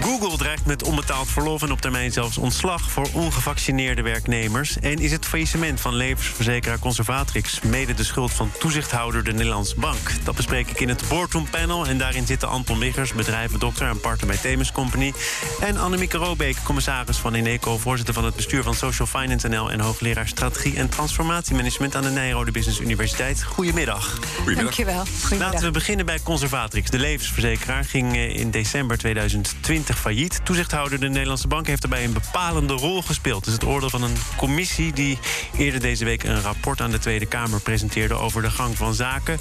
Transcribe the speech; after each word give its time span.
Google 0.00 0.36
dreigt 0.36 0.66
met 0.66 0.82
onbetaald 0.82 1.28
verlof 1.28 1.62
en 1.62 1.72
op 1.72 1.80
termijn 1.80 2.12
zelfs 2.12 2.38
ontslag 2.38 2.90
voor 2.90 3.08
ongevaccineerde 3.12 4.02
werknemers. 4.02 4.78
En 4.78 4.98
is 4.98 5.12
het 5.12 5.26
faillissement 5.26 5.80
van 5.80 5.94
levensverzekeraar 5.94 6.78
Conservatrix 6.78 7.60
mede 7.60 7.94
de 7.94 8.04
schuld 8.04 8.32
van 8.32 8.50
toezichthouder 8.58 9.24
de 9.24 9.32
Nederlandse 9.32 9.74
Bank? 9.76 10.24
Dat 10.24 10.36
bespreek 10.36 10.70
ik 10.70 10.80
in 10.80 10.88
het 10.88 11.02
Boardroom 11.08 11.50
Panel. 11.50 11.86
En 11.86 11.98
daarin 11.98 12.26
zitten 12.26 12.48
Anton 12.48 12.78
Wiggers, 12.78 13.12
bedrijvendokter 13.12 13.88
en 13.88 14.00
partner 14.00 14.26
bij 14.26 14.36
Themis 14.36 14.72
Company. 14.72 15.12
En 15.60 15.76
Annemieke 15.78 16.16
Robeek, 16.16 16.56
commissaris 16.64 17.16
van 17.16 17.34
Ineco, 17.34 17.78
voorzitter 17.78 18.14
van 18.14 18.24
het 18.24 18.36
bestuur 18.36 18.62
van 18.62 18.74
Social 18.74 19.06
Finance 19.06 19.48
NL 19.48 19.70
en 19.70 19.80
hoogleraar 19.80 20.28
strategie 20.28 20.76
en 20.76 20.88
transformatiemanagement 20.88 21.96
aan 21.96 22.02
de 22.02 22.10
Nijrode 22.10 22.50
Business 22.50 22.80
Universiteit. 22.80 23.42
Goedemiddag. 23.42 24.20
Dankjewel. 24.54 25.04
Goedemiddag. 25.04 25.52
Laten 25.52 25.66
we 25.66 25.70
beginnen 25.70 26.06
bij 26.06 26.20
Conservatrix. 26.22 26.90
De 26.90 26.98
levensverzekeraar 26.98 27.84
ging 27.84 28.14
eh, 28.14 28.36
in 28.36 28.50
december 28.50 28.98
2020 28.98 29.77
failliet. 29.86 30.40
Toezichthouder 30.44 31.00
de 31.00 31.08
Nederlandse 31.08 31.48
Bank 31.48 31.66
heeft 31.66 31.80
daarbij 31.80 32.04
een 32.04 32.12
bepalende 32.12 32.72
rol 32.72 33.02
gespeeld. 33.02 33.44
Het 33.44 33.46
is 33.46 33.52
het 33.52 33.64
oordeel 33.64 33.90
van 33.90 34.02
een 34.02 34.16
commissie 34.36 34.92
die 34.92 35.18
eerder 35.56 35.80
deze 35.80 36.04
week 36.04 36.22
een 36.22 36.40
rapport 36.40 36.80
aan 36.80 36.90
de 36.90 36.98
Tweede 36.98 37.26
Kamer 37.26 37.60
presenteerde 37.60 38.14
over 38.14 38.42
de 38.42 38.50
gang 38.50 38.76
van 38.76 38.94
zaken. 38.94 39.38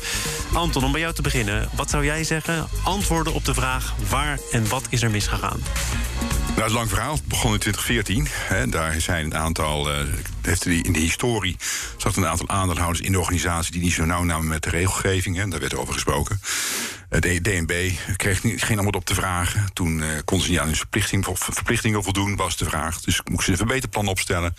Anton, 0.54 0.84
om 0.84 0.92
bij 0.92 1.02
jou 1.02 1.14
te 1.14 1.22
beginnen, 1.22 1.70
wat 1.76 1.90
zou 1.90 2.06
jij 2.06 2.24
zeggen? 2.24 2.68
Antwoorden 2.84 3.34
op 3.34 3.46
de 3.46 3.54
vraag 3.54 3.94
waar 4.10 4.40
en 4.52 4.68
wat 4.68 4.86
is 4.90 5.02
er 5.02 5.12
misgegaan? 5.12 5.60
Nou, 6.48 6.70
het 6.70 6.78
lang 6.78 6.90
verhaal. 6.90 7.14
Het 7.14 7.26
begon 7.26 7.54
in 7.54 7.60
2014. 7.60 8.28
Hè. 8.30 8.68
Daar 8.68 9.02
zijn 9.02 9.26
een 9.26 9.36
aantal. 9.36 9.92
Uh, 9.92 9.98
heeft 10.42 10.66
in 10.66 10.94
de 10.94 11.00
historie 11.00 11.56
zat 11.98 12.16
een 12.16 12.28
aantal 12.28 12.50
aandeelhouders 12.50 13.02
in 13.02 13.12
de 13.12 13.20
organisatie 13.20 13.72
die 13.72 13.82
niet 13.82 13.94
zo 13.94 14.06
nauw 14.06 14.24
namen 14.24 14.48
met 14.48 14.64
de 14.64 14.70
regelgeving. 14.70 15.36
Hè. 15.36 15.48
Daar 15.48 15.60
werd 15.60 15.76
over 15.76 15.94
gesproken. 15.94 16.42
De 17.10 17.42
DNB 17.42 17.92
kreeg 18.16 18.40
geen 18.42 18.78
antwoord 18.78 18.96
op 18.96 19.06
de 19.06 19.16
vragen. 19.16 19.74
Toen 19.74 19.98
uh, 19.98 20.06
kon 20.26 20.42
ze 20.42 20.50
niet 20.50 20.60
aan 20.60 20.66
hun 20.66 20.76
verplichting, 20.76 21.26
verplichtingen 21.34 22.04
voldoen, 22.04 22.36
was 22.36 22.58
de 22.58 22.66
vraag. 22.66 23.02
Dus 23.02 23.22
moesten 23.24 23.46
ze 23.46 23.52
een 23.52 23.68
verbeterplan 23.68 24.08
opstellen. 24.08 24.56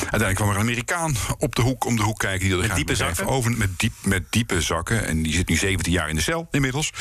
Uiteindelijk 0.00 0.34
kwam 0.34 0.48
er 0.48 0.54
een 0.54 0.60
Amerikaan 0.60 1.16
op 1.38 1.54
de 1.54 1.62
hoek, 1.62 1.84
om 1.84 1.96
de 1.96 2.02
hoek 2.02 2.18
kijken. 2.18 2.48
Die 2.48 2.56
met 2.56 2.74
diepe 2.74 2.94
zakken? 2.94 3.26
Over, 3.26 3.50
met, 3.50 3.78
diep, 3.78 3.92
met 4.02 4.24
diepe 4.30 4.60
zakken. 4.60 5.06
En 5.06 5.22
die 5.22 5.32
zit 5.32 5.48
nu 5.48 5.56
17 5.56 5.92
jaar 5.92 6.08
in 6.08 6.14
de 6.14 6.22
cel 6.22 6.48
inmiddels. 6.50 6.92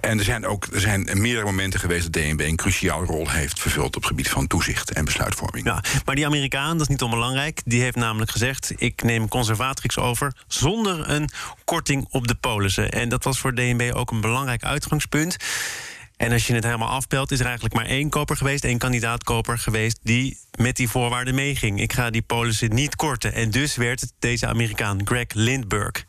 En 0.00 0.18
er 0.18 0.24
zijn 0.24 0.46
ook 0.46 0.66
er 0.72 0.80
zijn 0.80 1.08
meerdere 1.12 1.44
momenten 1.44 1.80
geweest 1.80 2.12
dat 2.12 2.22
DNB 2.22 2.40
een 2.40 2.56
cruciale 2.56 3.06
rol 3.06 3.30
heeft 3.30 3.60
vervuld 3.60 3.96
op 3.96 4.02
het 4.02 4.06
gebied 4.06 4.28
van 4.28 4.46
toezicht 4.46 4.92
en 4.92 5.04
besluitvorming. 5.04 5.66
Ja, 5.66 5.82
maar 6.04 6.14
die 6.14 6.26
Amerikaan, 6.26 6.72
dat 6.72 6.80
is 6.80 6.88
niet 6.88 7.02
onbelangrijk, 7.02 7.60
die 7.64 7.82
heeft 7.82 7.96
namelijk 7.96 8.30
gezegd: 8.30 8.72
ik 8.76 9.02
neem 9.02 9.28
Conservatrix 9.28 9.98
over 9.98 10.32
zonder 10.46 11.10
een 11.10 11.30
korting 11.64 12.06
op 12.10 12.28
de 12.28 12.34
polissen. 12.34 12.90
En 12.90 13.08
dat 13.08 13.24
was 13.24 13.38
voor 13.38 13.54
DNB 13.54 13.90
ook 13.94 14.10
een 14.10 14.20
belangrijk 14.22 14.64
uitgangspunt. 14.64 15.36
En 16.16 16.32
als 16.32 16.46
je 16.46 16.54
het 16.54 16.64
helemaal 16.64 16.88
afpelt, 16.88 17.30
is 17.30 17.38
er 17.38 17.44
eigenlijk 17.44 17.74
maar 17.74 17.86
één 17.86 18.08
koper 18.08 18.36
geweest, 18.36 18.64
één 18.64 18.78
kandidaatkoper 18.78 19.58
geweest 19.58 19.98
die 20.02 20.38
met 20.58 20.76
die 20.76 20.88
voorwaarden 20.88 21.34
meeging. 21.34 21.80
Ik 21.80 21.92
ga 21.92 22.10
die 22.10 22.22
polissen 22.22 22.74
niet 22.74 22.96
korten. 22.96 23.32
En 23.32 23.50
dus 23.50 23.76
werd 23.76 24.00
het 24.00 24.12
deze 24.18 24.46
Amerikaan, 24.46 25.00
Greg 25.04 25.26
Lindbergh. 25.32 26.02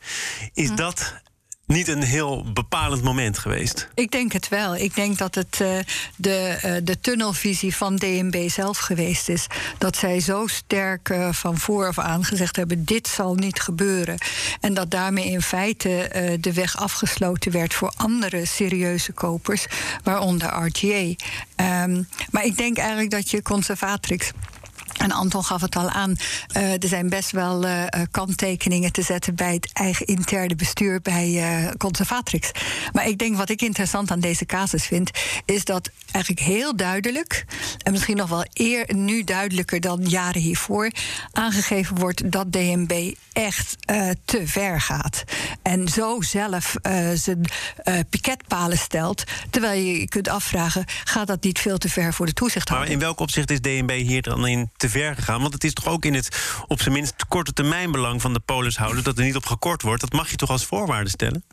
Is 0.54 0.76
dat 0.76 1.22
niet 1.66 1.88
een 1.88 2.04
heel 2.04 2.52
bepalend 2.54 3.04
moment 3.04 3.38
geweest? 3.38 3.90
Ik 3.94 4.12
denk 4.12 4.32
het 4.32 4.48
wel. 4.48 4.76
Ik 4.76 4.96
denk 4.96 5.18
dat 5.18 5.36
het 5.36 5.60
uh, 5.62 5.78
de, 6.16 6.60
uh, 6.66 6.76
de 6.84 7.00
tunnelvisie 7.00 7.76
van 7.76 7.96
DNB 7.96 8.50
zelf 8.50 8.78
geweest 8.78 9.30
is. 9.30 9.48
Dat 9.78 9.98
zij 9.98 10.20
zo 10.20 10.48
sterk 10.48 11.10
uh, 11.10 11.34
van 11.34 11.58
vooraf 11.58 12.00
aan 12.00 12.24
gezegd 12.24 12.56
hebben: 12.56 12.86
dit 12.86 13.08
zal 13.08 13.36
niet 13.36 13.60
gebeuren. 13.60 14.18
En 14.60 14.74
dat 14.74 14.92
daarmee 14.92 15.30
in 15.30 15.42
feite 15.42 16.38
de 16.40 16.54
weg 16.54 16.78
afgesloten 16.78 17.52
werd 17.52 17.74
voor 17.74 17.94
andere 17.96 18.46
serieuze 18.46 19.12
kopers, 19.12 19.66
waaronder 20.04 20.48
RGA. 20.48 21.16
Um, 21.84 22.08
maar 22.32 22.46
ik 22.46 22.58
denk 22.58 22.78
eigenlijk 22.78 23.12
dat 23.12 23.30
je 23.30 23.42
conservatrix 23.42 24.32
en 24.98 25.12
Anton 25.12 25.44
gaf 25.44 25.62
het 25.62 25.76
al 25.76 25.90
aan, 25.90 26.16
uh, 26.58 26.72
er 26.72 26.88
zijn 26.88 27.10
best 27.10 27.32
wel 27.32 27.66
uh, 27.66 27.84
kanttekeningen 28.12 28.92
te 28.92 29.02
zetten 29.02 29.36
bij 29.36 29.54
het 29.54 29.70
eigen 29.74 30.06
interne 30.06 30.56
bestuur 30.56 31.02
bij 31.02 31.30
uh, 31.30 31.72
Conservatrix. 31.78 32.52
Maar 32.92 33.08
ik 33.08 33.18
denk 33.18 33.38
wat 33.38 33.50
ik 33.50 33.62
interessant 33.62 34.12
aan 34.12 34.20
deze 34.20 34.46
casus 34.46 34.86
vind, 34.86 35.12
is 35.46 35.66
dat 35.66 35.90
eigenlijk 36.12 36.46
heel 36.46 36.76
duidelijk, 36.76 37.46
en 37.78 37.92
misschien 37.92 38.18
nog 38.18 38.30
wel 38.30 38.46
eer 38.54 38.94
nu 38.96 39.24
duidelijker 39.24 39.80
dan 39.80 40.00
jaren 40.08 40.42
hiervoor, 40.42 40.92
aangegeven 41.32 41.96
wordt 41.96 42.32
dat 42.32 42.52
DNB 42.52 43.14
echt 43.34 43.76
te 44.26 44.42
ver 44.46 44.82
gaat. 44.82 45.24
En 45.62 45.88
zo 45.88 46.22
zelf 46.22 46.76
zijn 47.14 47.42
piketpalen 48.10 48.78
stelt, 48.78 49.24
terwijl 49.50 49.82
je 49.82 50.00
je 50.00 50.08
kunt 50.08 50.28
afvragen, 50.28 50.86
gaat 51.04 51.28
dat 51.28 51.44
niet 51.44 51.60
veel 51.60 51.78
te 51.78 51.90
ver 51.90 52.14
voor 52.14 52.26
de 52.26 52.34
toezichthouder? 52.34 52.88
Maar 52.88 52.96
in 52.96 53.04
welk 53.04 53.20
opzicht 53.20 53.52
is 53.52 53.62
DNB 53.62 54.02
hier 54.02 54.22
dan 54.22 54.48
in 54.48 54.70
te 54.84 54.90
ver 54.90 55.16
gegaan? 55.16 55.42
Want 55.42 55.54
het 55.54 55.64
is 55.64 55.74
toch 55.74 55.88
ook 55.88 56.06
in 56.06 56.14
het 56.14 56.38
op 56.68 56.82
zijn 56.82 56.94
minst 56.94 57.26
korte 57.28 57.54
termijn 57.54 57.92
belang 57.92 58.22
van 58.22 58.34
de 58.34 58.40
polishouder 58.40 59.04
dat 59.04 59.18
er 59.18 59.24
niet 59.24 59.36
op 59.36 59.46
gekort 59.46 59.82
wordt. 59.82 60.02
Dat 60.02 60.14
mag 60.14 60.30
je 60.30 60.36
toch 60.36 60.50
als 60.50 60.66
voorwaarde 60.66 61.10
stellen? 61.10 61.44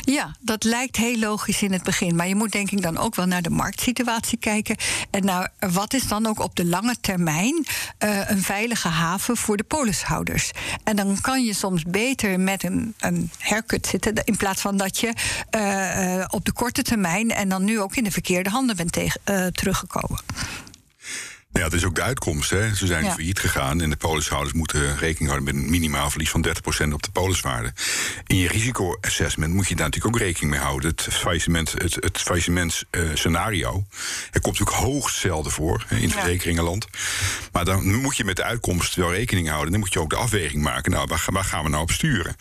Ja, 0.00 0.34
dat 0.40 0.64
lijkt 0.64 0.96
heel 0.96 1.18
logisch 1.18 1.62
in 1.62 1.72
het 1.72 1.82
begin. 1.82 2.16
Maar 2.16 2.28
je 2.28 2.34
moet 2.34 2.52
denk 2.52 2.70
ik 2.70 2.82
dan 2.82 2.98
ook 2.98 3.14
wel 3.14 3.26
naar 3.26 3.42
de 3.42 3.50
marktsituatie 3.50 4.38
kijken. 4.38 4.76
En 5.10 5.24
naar 5.24 5.52
wat 5.58 5.94
is 5.94 6.08
dan 6.08 6.26
ook 6.26 6.40
op 6.40 6.56
de 6.56 6.64
lange 6.64 6.96
termijn 7.00 7.66
uh, 8.04 8.30
een 8.30 8.42
veilige 8.42 8.88
haven 8.88 9.36
voor 9.36 9.56
de 9.56 9.64
polishouders. 9.64 10.50
En 10.84 10.96
dan 10.96 11.20
kan 11.20 11.44
je 11.44 11.54
soms 11.54 11.82
beter 11.82 12.40
met 12.40 12.62
een, 12.62 12.94
een 12.98 13.30
zitten. 13.80 14.14
In 14.24 14.36
plaats 14.36 14.60
van 14.60 14.76
dat 14.76 14.98
je 14.98 15.12
uh, 15.56 16.16
uh, 16.16 16.24
op 16.28 16.44
de 16.44 16.52
korte 16.52 16.82
termijn 16.82 17.30
en 17.30 17.48
dan 17.48 17.64
nu 17.64 17.80
ook 17.80 17.96
in 17.96 18.04
de 18.04 18.10
verkeerde 18.10 18.50
handen 18.50 18.76
bent 18.76 18.92
teruggekomen. 19.52 20.20
Ja, 21.58 21.62
dat 21.62 21.72
is 21.72 21.84
ook 21.84 21.94
de 21.94 22.02
uitkomst. 22.02 22.50
Hè. 22.50 22.74
Ze 22.74 22.86
zijn 22.86 23.04
ja. 23.04 23.12
failliet 23.12 23.38
gegaan 23.38 23.80
en 23.80 23.90
de 23.90 23.96
polishouders 23.96 24.52
moeten 24.52 24.96
rekening 24.98 25.30
houden 25.30 25.54
met 25.54 25.64
een 25.64 25.70
minimaal 25.70 26.10
verlies 26.10 26.30
van 26.30 26.46
30% 26.88 26.92
op 26.92 27.02
de 27.02 27.10
poliswaarde. 27.12 27.72
In 28.26 28.36
je 28.36 28.48
risicoassessment 28.48 29.54
moet 29.54 29.68
je 29.68 29.74
daar 29.74 29.84
natuurlijk 29.84 30.14
ook 30.14 30.20
rekening 30.20 30.52
mee 30.52 30.60
houden. 30.60 30.90
Het 30.90 31.02
faillissement, 31.10 31.72
het, 31.72 31.94
het 31.94 32.18
faillissement 32.18 32.82
uh, 32.90 33.08
scenario. 33.14 33.84
Er 34.32 34.40
komt 34.40 34.58
natuurlijk 34.58 34.86
hoogst 34.86 35.16
zelden 35.16 35.52
voor 35.52 35.84
hè, 35.88 35.96
in 35.96 36.02
het 36.02 36.12
ja. 36.12 36.20
verzekeringenland. 36.20 36.86
Maar 37.52 37.64
dan 37.64 37.94
moet 37.94 38.16
je 38.16 38.24
met 38.24 38.36
de 38.36 38.44
uitkomst 38.44 38.94
wel 38.94 39.12
rekening 39.12 39.48
houden. 39.48 39.70
Dan 39.70 39.80
moet 39.80 39.92
je 39.92 40.00
ook 40.00 40.10
de 40.10 40.16
afweging 40.16 40.62
maken. 40.62 40.90
Nou, 40.90 41.06
waar, 41.06 41.24
waar 41.26 41.44
gaan 41.44 41.64
we 41.64 41.70
nou 41.70 41.82
op 41.82 41.90
sturen? 41.90 42.36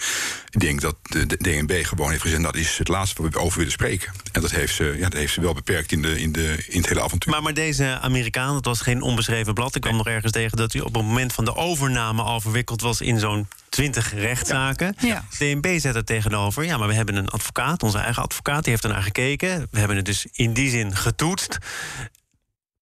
Ik 0.50 0.60
denk 0.60 0.82
dat 0.82 0.96
de, 1.02 1.26
de 1.26 1.38
DNB 1.38 1.86
gewoon 1.86 2.10
heeft 2.10 2.22
gezegd: 2.22 2.44
dat 2.44 2.56
is 2.56 2.78
het 2.78 2.88
laatste 2.88 3.22
waar 3.22 3.32
we 3.32 3.40
over 3.40 3.58
willen 3.58 3.74
spreken. 3.74 4.14
En 4.32 4.42
dat 4.42 4.52
heeft 4.52 4.76
ze, 4.76 4.96
ja, 4.98 5.10
dat 5.10 5.20
heeft 5.20 5.34
ze 5.34 5.42
wel 5.42 5.54
beperkt 5.54 5.92
in, 5.92 6.02
de, 6.02 6.22
in, 6.22 6.32
de, 6.32 6.64
in 6.68 6.78
het 6.78 6.88
hele 6.88 7.02
avontuur. 7.02 7.32
Maar, 7.32 7.44
maar 7.44 7.54
deze 7.54 8.00
Amerikaan, 8.00 8.54
dat 8.54 8.66
was 8.66 8.82
geen 8.82 9.02
onbeschreven 9.04 9.54
blad. 9.54 9.76
Ik 9.76 9.82
kwam 9.82 9.96
nog 9.96 10.08
ergens 10.08 10.32
tegen 10.32 10.58
dat 10.58 10.74
hij 10.74 10.82
op 10.82 10.94
het 10.94 11.04
moment 11.04 11.34
van 11.34 11.46
de 11.46 11.56
overname 11.56 12.22
al 12.22 12.42
verwikkeld 12.42 12.82
was 12.82 13.02
in 13.02 13.20
zo'n 13.20 13.48
20 13.70 14.14
rechtszaken. 14.14 14.96
Ja. 15.00 15.26
DNB 15.38 15.80
zet 15.80 15.96
er 15.96 16.04
tegenover. 16.04 16.66
Ja, 16.66 16.78
maar 16.78 16.88
we 16.88 16.94
hebben 16.94 17.16
een 17.16 17.30
advocaat, 17.30 17.84
onze 17.84 17.98
eigen 17.98 18.24
advocaat, 18.24 18.64
die 18.64 18.72
heeft 18.72 18.84
ernaar 18.84 19.04
gekeken. 19.04 19.68
We 19.72 19.80
hebben 19.80 19.98
het 19.98 20.06
dus 20.06 20.28
in 20.32 20.54
die 20.54 20.70
zin 20.70 20.96
getoetst. 20.96 21.58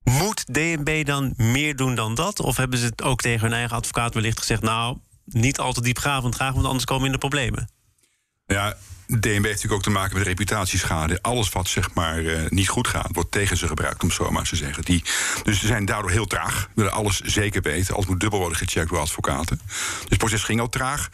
Moet 0.04 0.54
DNB 0.54 1.06
dan 1.06 1.34
meer 1.38 1.76
doen 1.76 1.96
dan 1.96 2.16
dat? 2.16 2.40
Of 2.40 2.58
hebben 2.58 2.80
ze 2.80 2.86
het 2.86 3.02
ook 3.02 3.22
tegen 3.22 3.42
hun 3.42 3.58
eigen 3.58 3.76
advocaat 3.76 4.14
wellicht 4.14 4.40
gezegd: 4.40 4.62
Nou, 4.62 4.98
niet 5.26 5.60
al 5.60 5.74
te 5.74 5.82
diepgravend 5.82 6.36
graag, 6.36 6.54
want 6.54 6.66
anders 6.66 6.86
komen 6.86 7.02
we 7.02 7.08
in 7.08 7.20
de 7.20 7.28
problemen? 7.28 7.70
Ja, 8.46 8.78
DNB 9.20 9.32
heeft 9.32 9.44
natuurlijk 9.44 9.74
ook 9.74 9.82
te 9.82 9.90
maken 9.90 10.18
met 10.18 10.28
reputatieschade. 10.28 11.22
Alles 11.22 11.50
wat 11.50 11.68
zeg 11.68 11.94
maar 11.94 12.22
uh, 12.22 12.50
niet 12.50 12.70
goed 12.70 12.88
gaat, 12.88 13.10
wordt 13.12 13.32
tegen 13.32 13.58
ze 13.58 13.68
gebruikt, 13.68 14.04
om 14.04 14.12
zo 14.12 14.32
maar 14.32 14.44
te 14.44 14.56
zeggen. 14.56 14.84
Die, 14.84 15.04
dus 15.44 15.60
ze 15.60 15.68
zijn 15.68 15.86
daardoor 15.86 16.12
heel 16.12 16.28
traag, 16.28 16.70
willen 16.76 16.92
alles 16.92 17.20
zeker 17.20 17.62
weten. 17.62 17.94
Alles 17.94 18.06
moet 18.06 18.20
dubbel 18.20 18.40
worden 18.40 18.58
gecheckt 18.58 18.90
door 18.90 19.00
advocaten. 19.00 19.62
Dus 19.66 20.10
het 20.10 20.18
proces 20.18 20.44
ging 20.44 20.60
al 20.60 20.70
traag. 20.70 21.10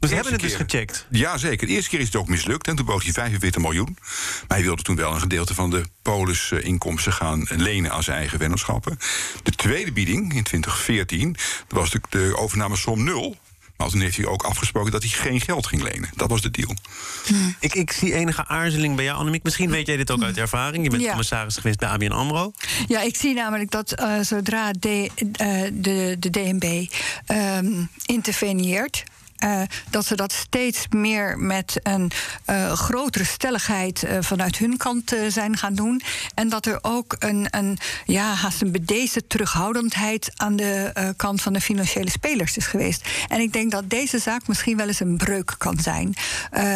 Dus 0.00 0.08
ze 0.08 0.14
hebben 0.14 0.32
het 0.32 0.42
dus 0.42 0.54
gecheckt? 0.54 1.06
Ja, 1.10 1.36
zeker. 1.36 1.66
De 1.66 1.72
eerste 1.72 1.90
keer 1.90 2.00
is 2.00 2.06
het 2.06 2.16
ook 2.16 2.28
mislukt. 2.28 2.66
En 2.66 2.76
toen 2.76 2.86
bood 2.86 3.02
hij 3.02 3.12
45 3.12 3.62
miljoen. 3.62 3.96
Maar 4.48 4.56
hij 4.58 4.62
wilde 4.62 4.82
toen 4.82 4.96
wel 4.96 5.12
een 5.12 5.20
gedeelte 5.20 5.54
van 5.54 5.70
de 5.70 5.84
polisinkomsten 6.02 7.12
gaan 7.12 7.46
lenen 7.48 7.92
aan 7.92 8.02
zijn 8.02 8.16
eigen 8.16 8.38
vennootschappen. 8.38 8.98
De 9.42 9.50
tweede 9.50 9.92
bieding 9.92 10.34
in 10.34 10.42
2014 10.42 11.36
was 11.68 11.90
de, 11.90 12.00
de 12.08 12.36
overnamesom 12.36 13.04
nul. 13.04 13.36
Maar 13.80 13.88
toen 13.88 14.00
heeft 14.00 14.16
hij 14.16 14.26
ook 14.26 14.42
afgesproken 14.42 14.92
dat 14.92 15.02
hij 15.02 15.10
geen 15.10 15.40
geld 15.40 15.66
ging 15.66 15.82
lenen. 15.82 16.10
Dat 16.16 16.30
was 16.30 16.40
de 16.40 16.50
deal. 16.50 16.74
Hmm. 17.26 17.54
Ik, 17.60 17.74
ik, 17.74 17.92
zie 17.92 18.14
enige 18.14 18.46
aarzeling 18.46 18.96
bij 18.96 19.04
jou, 19.04 19.18
Annemiek. 19.18 19.42
Misschien 19.42 19.70
weet 19.70 19.86
jij 19.86 19.96
dit 19.96 20.10
ook 20.10 20.22
uit 20.22 20.36
ervaring. 20.36 20.84
Je 20.84 20.90
bent 20.90 21.02
Ja. 21.02 21.08
commissaris 21.08 21.56
geweest 21.56 21.78
bij 21.78 21.88
ABN 21.88 22.10
AMRO. 22.10 22.52
Ja, 22.86 23.00
ik 23.00 23.16
zie 23.16 23.34
namelijk 23.34 23.70
dat 23.70 23.92
eh, 23.92 24.20
zodra 24.20 24.72
de, 24.78 25.10
eh, 25.32 25.62
de, 25.72 26.16
de 26.18 26.30
DNB 26.30 26.86
ehm, 27.26 27.84
interveneert. 28.06 29.04
Dat 29.90 30.06
ze 30.06 30.14
dat 30.14 30.32
steeds 30.32 30.86
meer 30.90 31.38
met 31.38 31.80
een 31.82 32.10
grotere 32.76 33.24
stelligheid 33.24 34.06
vanuit 34.20 34.58
hun 34.58 34.76
kant 34.76 35.14
zijn 35.28 35.56
gaan 35.56 35.74
doen. 35.74 36.02
En 36.34 36.48
dat 36.48 36.66
er 36.66 36.78
ook 36.82 37.16
een, 37.18 37.46
een 37.50 37.78
ja, 38.06 38.34
haast 38.34 38.62
een 38.62 38.72
bedeesde 38.72 39.26
terughoudendheid 39.26 40.32
aan 40.36 40.56
de 40.56 41.12
kant 41.16 41.42
van 41.42 41.52
de 41.52 41.60
financiële 41.60 42.10
spelers 42.10 42.56
is 42.56 42.66
geweest. 42.66 43.08
En 43.28 43.40
ik 43.40 43.52
denk 43.52 43.70
dat 43.70 43.90
deze 43.90 44.18
zaak 44.18 44.48
misschien 44.48 44.76
wel 44.76 44.86
eens 44.86 45.00
een 45.00 45.16
breuk 45.16 45.54
kan 45.58 45.78
zijn. 45.78 46.14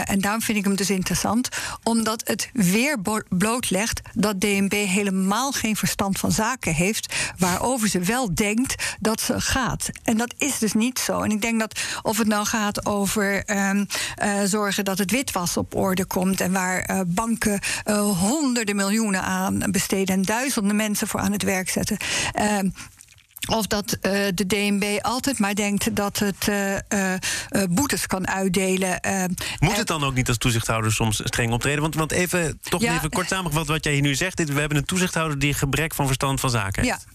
en 0.04 0.20
daarom 0.20 0.42
vind 0.42 0.58
ik 0.58 0.64
hem 0.64 0.76
dus 0.76 0.90
interessant, 0.90 1.48
omdat 1.82 2.22
het 2.26 2.50
weer 2.52 2.98
blootlegt 3.28 4.00
dat 4.12 4.40
DNB 4.40 4.72
helemaal 4.72 5.52
geen 5.52 5.76
verstand 5.76 6.18
van 6.18 6.32
zaken 6.32 6.74
heeft, 6.74 7.14
waarover 7.38 7.88
ze 7.88 7.98
wel 8.00 8.34
denkt 8.34 8.96
dat 9.00 9.20
ze 9.20 9.40
gaat. 9.40 9.88
En 10.02 10.16
dat 10.16 10.34
is 10.38 10.58
dus 10.58 10.72
niet 10.72 10.98
zo. 10.98 11.20
En 11.20 11.30
ik 11.30 11.40
denk 11.40 11.60
dat 11.60 11.80
of 12.02 12.18
het 12.18 12.26
nou 12.26 12.46
gaat 12.46 12.53
over 12.86 13.44
ehm, 13.44 13.84
eh, 14.14 14.40
zorgen 14.44 14.84
dat 14.84 14.98
het 14.98 15.10
witwas 15.10 15.56
op 15.56 15.74
orde 15.74 16.04
komt 16.04 16.40
en 16.40 16.52
waar 16.52 16.90
uh, 16.90 17.00
banken 17.06 17.60
uh, 17.84 18.18
honderden 18.18 18.76
miljoenen 18.76 19.22
aan 19.22 19.58
besteden 19.70 20.14
en 20.14 20.22
duizenden 20.22 20.76
mensen 20.76 21.08
voor 21.08 21.20
aan 21.20 21.32
het 21.32 21.42
werk 21.42 21.70
zetten. 21.70 21.96
Ehm, 22.32 22.68
of 23.48 23.66
dat 23.66 23.92
uh, 23.92 24.12
de 24.34 24.46
DNB 24.46 24.98
altijd 25.02 25.38
maar 25.38 25.54
denkt 25.54 25.96
dat 25.96 26.18
het 26.18 26.46
uh, 26.48 26.72
uh, 26.72 27.14
boetes 27.70 28.06
kan 28.06 28.28
uitdelen. 28.28 29.00
Moet 29.58 29.76
het 29.76 29.86
dan 29.86 30.04
ook 30.04 30.14
niet 30.14 30.28
als 30.28 30.38
toezichthouder 30.38 30.92
soms 30.92 31.20
streng 31.24 31.52
optreden? 31.52 31.80
Want, 31.80 31.94
want 31.94 32.12
even, 32.12 32.58
toch 32.62 32.82
even 32.82 33.10
kort 33.10 33.28
samengevat 33.28 33.66
wat 33.66 33.84
jij 33.84 33.92
hier 33.92 34.02
nu 34.02 34.14
zegt. 34.14 34.44
We 34.44 34.60
hebben 34.60 34.78
een 34.78 34.84
toezichthouder 34.84 35.38
die 35.38 35.54
gebrek 35.54 35.94
van 35.94 36.06
verstand 36.06 36.40
van 36.40 36.50
zaken 36.50 36.82
heeft. 36.82 37.04
Ja. 37.06 37.13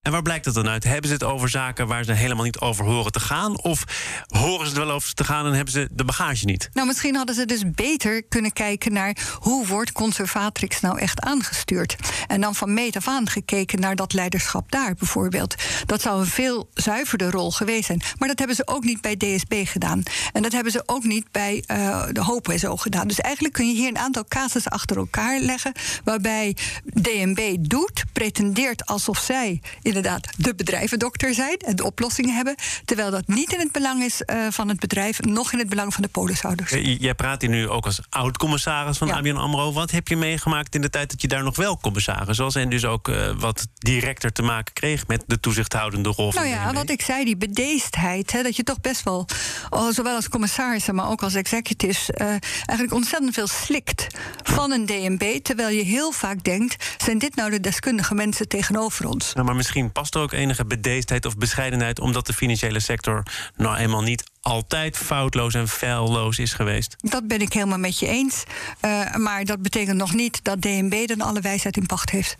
En 0.00 0.12
waar 0.12 0.22
blijkt 0.22 0.44
dat 0.44 0.54
dan 0.54 0.68
uit? 0.68 0.84
Hebben 0.84 1.08
ze 1.08 1.12
het 1.12 1.24
over 1.24 1.48
zaken 1.48 1.86
waar 1.86 2.04
ze 2.04 2.12
helemaal 2.12 2.44
niet 2.44 2.58
over 2.58 2.84
horen 2.84 3.12
te 3.12 3.20
gaan? 3.20 3.62
Of 3.62 3.84
horen 4.26 4.66
ze 4.66 4.72
er 4.72 4.86
wel 4.86 4.94
over 4.94 5.14
te 5.14 5.24
gaan 5.24 5.46
en 5.46 5.52
hebben 5.52 5.72
ze 5.72 5.88
de 5.90 6.04
bagage 6.04 6.44
niet? 6.44 6.68
Nou, 6.72 6.86
misschien 6.86 7.16
hadden 7.16 7.34
ze 7.34 7.44
dus 7.44 7.70
beter 7.70 8.22
kunnen 8.22 8.52
kijken 8.52 8.92
naar 8.92 9.16
hoe 9.38 9.66
wordt 9.66 9.92
conservatrix 9.92 10.80
nou 10.80 10.98
echt 10.98 11.20
aangestuurd. 11.20 11.96
En 12.26 12.40
dan 12.40 12.54
van 12.54 12.74
meet 12.74 12.96
af 12.96 13.08
aan 13.08 13.28
gekeken 13.28 13.80
naar 13.80 13.96
dat 13.96 14.12
leiderschap 14.12 14.70
daar 14.72 14.94
bijvoorbeeld. 14.94 15.54
Dat 15.86 16.00
zou 16.00 16.20
een 16.20 16.26
veel 16.26 16.70
zuiverder 16.74 17.30
rol 17.30 17.50
geweest 17.50 17.86
zijn. 17.86 18.02
Maar 18.18 18.28
dat 18.28 18.38
hebben 18.38 18.56
ze 18.56 18.66
ook 18.66 18.84
niet 18.84 19.00
bij 19.00 19.16
DSB 19.16 19.66
gedaan. 19.66 20.02
En 20.32 20.42
dat 20.42 20.52
hebben 20.52 20.72
ze 20.72 20.82
ook 20.86 21.04
niet 21.04 21.30
bij 21.30 21.64
uh, 21.66 22.04
de 22.12 22.22
Hoop 22.22 22.52
zo 22.56 22.76
gedaan. 22.76 23.08
Dus 23.08 23.20
eigenlijk 23.20 23.54
kun 23.54 23.68
je 23.68 23.74
hier 23.74 23.88
een 23.88 23.98
aantal 23.98 24.24
casussen 24.28 24.72
achter 24.72 24.96
elkaar 24.96 25.40
leggen. 25.40 25.72
Waarbij 26.04 26.56
DNB 26.84 27.56
doet, 27.60 28.04
pretendeert 28.12 28.86
alsof 28.86 29.18
zij 29.18 29.60
inderdaad 29.96 30.28
de 30.36 30.54
bedrijvendokter 30.54 31.34
zijn 31.34 31.56
en 31.56 31.76
de 31.76 31.84
oplossingen 31.84 32.34
hebben. 32.34 32.54
Terwijl 32.84 33.10
dat 33.10 33.26
niet 33.26 33.52
in 33.52 33.58
het 33.58 33.72
belang 33.72 34.02
is 34.02 34.22
uh, 34.26 34.46
van 34.50 34.68
het 34.68 34.80
bedrijf, 34.80 35.20
nog 35.20 35.52
in 35.52 35.58
het 35.58 35.68
belang 35.68 35.94
van 35.94 36.02
de 36.02 36.08
polishouders. 36.08 36.70
Jij 36.98 37.14
praat 37.14 37.40
hier 37.40 37.50
nu 37.50 37.68
ook 37.68 37.84
als 37.84 38.00
oud-commissaris 38.08 38.98
van 38.98 39.08
ja. 39.08 39.16
ABN 39.16 39.36
AMRO. 39.36 39.72
Wat 39.72 39.90
heb 39.90 40.08
je 40.08 40.16
meegemaakt 40.16 40.74
in 40.74 40.80
de 40.80 40.90
tijd 40.90 41.10
dat 41.10 41.22
je 41.22 41.28
daar 41.28 41.42
nog 41.42 41.56
wel 41.56 41.78
commissaris 41.78 42.38
was... 42.38 42.54
en 42.54 42.68
dus 42.68 42.84
ook 42.84 43.08
uh, 43.08 43.30
wat 43.38 43.66
directer 43.74 44.32
te 44.32 44.42
maken 44.42 44.72
kreeg 44.72 45.06
met 45.06 45.24
de 45.26 45.40
toezichthoudende 45.40 46.08
rol 46.08 46.32
van 46.32 46.42
Nou 46.42 46.54
ja, 46.54 46.72
wat 46.72 46.90
ik 46.90 47.02
zei, 47.02 47.24
die 47.24 47.36
bedeesdheid. 47.36 48.32
Hè, 48.32 48.42
dat 48.42 48.56
je 48.56 48.62
toch 48.62 48.80
best 48.80 49.02
wel, 49.02 49.26
oh, 49.70 49.90
zowel 49.90 50.14
als 50.14 50.28
commissarissen... 50.28 50.94
maar 50.94 51.10
ook 51.10 51.22
als 51.22 51.34
executives, 51.34 52.10
uh, 52.10 52.26
eigenlijk 52.28 52.92
ontzettend 52.92 53.34
veel 53.34 53.46
slikt 53.46 54.06
van 54.42 54.72
een 54.72 54.86
DNB... 54.86 55.38
terwijl 55.42 55.68
je 55.68 55.82
heel 55.82 56.12
vaak 56.12 56.44
denkt, 56.44 56.94
zijn 57.04 57.18
dit 57.18 57.34
nou 57.34 57.50
de 57.50 57.60
deskundige 57.60 58.14
mensen 58.14 58.48
tegenover 58.48 59.08
ons? 59.08 59.32
Nou, 59.32 59.46
maar 59.46 59.56
misschien 59.56 59.79
past 59.88 60.14
er 60.14 60.20
ook 60.20 60.32
enige 60.32 60.64
bedeesdheid 60.64 61.26
of 61.26 61.36
bescheidenheid, 61.36 62.00
omdat 62.00 62.26
de 62.26 62.32
financiële 62.32 62.80
sector 62.80 63.22
nou 63.56 63.76
eenmaal 63.76 64.02
niet 64.02 64.24
altijd 64.40 64.96
foutloos 64.96 65.54
en 65.54 65.68
feilloos 65.68 66.38
is 66.38 66.52
geweest. 66.52 66.96
Dat 66.98 67.28
ben 67.28 67.40
ik 67.40 67.52
helemaal 67.52 67.78
met 67.78 67.98
je 67.98 68.06
eens. 68.06 68.44
Uh, 68.84 69.14
maar 69.14 69.44
dat 69.44 69.62
betekent 69.62 69.96
nog 69.96 70.14
niet 70.14 70.44
dat 70.44 70.62
DNB 70.62 71.06
dan 71.06 71.20
alle 71.20 71.40
wijsheid 71.40 71.76
in 71.76 71.86
pacht 71.86 72.10
heeft. 72.10 72.36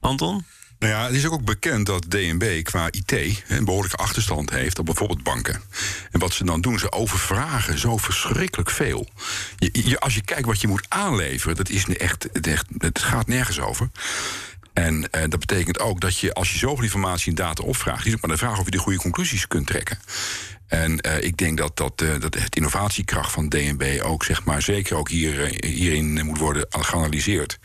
Anton? 0.00 0.44
Nou 0.82 0.94
ja, 0.94 1.04
het 1.06 1.14
is 1.14 1.26
ook 1.26 1.44
bekend 1.44 1.86
dat 1.86 2.10
DNB 2.10 2.62
qua 2.62 2.88
IT 2.90 3.42
een 3.48 3.64
behoorlijke 3.64 3.96
achterstand 3.96 4.50
heeft 4.50 4.78
op 4.78 4.84
bijvoorbeeld 4.84 5.22
banken. 5.22 5.62
En 6.10 6.20
wat 6.20 6.32
ze 6.32 6.44
dan 6.44 6.60
doen, 6.60 6.78
ze 6.78 6.92
overvragen 6.92 7.78
zo 7.78 7.96
verschrikkelijk 7.96 8.70
veel. 8.70 9.08
Je, 9.56 9.88
je, 9.88 10.00
als 10.00 10.14
je 10.14 10.22
kijkt 10.22 10.46
wat 10.46 10.60
je 10.60 10.68
moet 10.68 10.86
aanleveren, 10.88 11.56
dat 11.56 11.68
is 11.68 11.86
echt, 11.86 12.28
het, 12.32 12.46
echt, 12.46 12.66
het 12.78 12.98
gaat 12.98 13.26
nergens 13.26 13.60
over. 13.60 13.90
En 14.72 14.94
uh, 14.94 15.20
dat 15.28 15.38
betekent 15.38 15.78
ook 15.78 16.00
dat 16.00 16.18
je, 16.18 16.34
als 16.34 16.52
je 16.52 16.58
zoveel 16.58 16.84
informatie 16.84 17.28
en 17.28 17.34
data 17.34 17.62
opvraagt, 17.62 18.06
is 18.06 18.12
het 18.12 18.20
maar 18.20 18.30
de 18.30 18.36
vraag 18.36 18.58
of 18.58 18.64
je 18.64 18.70
de 18.70 18.78
goede 18.78 18.98
conclusies 18.98 19.48
kunt 19.48 19.66
trekken. 19.66 19.98
En 20.66 21.06
uh, 21.06 21.22
ik 21.22 21.36
denk 21.36 21.58
dat, 21.58 21.76
dat, 21.76 22.02
uh, 22.02 22.20
dat 22.20 22.34
het 22.34 22.56
innovatiekracht 22.56 23.32
van 23.32 23.48
DNB 23.48 24.00
ook, 24.02 24.24
zeg 24.24 24.44
maar, 24.44 24.62
zeker 24.62 24.96
ook 24.96 25.08
hier, 25.08 25.64
hierin 25.66 26.24
moet 26.24 26.38
worden 26.38 26.66
geanalyseerd. 26.70 27.58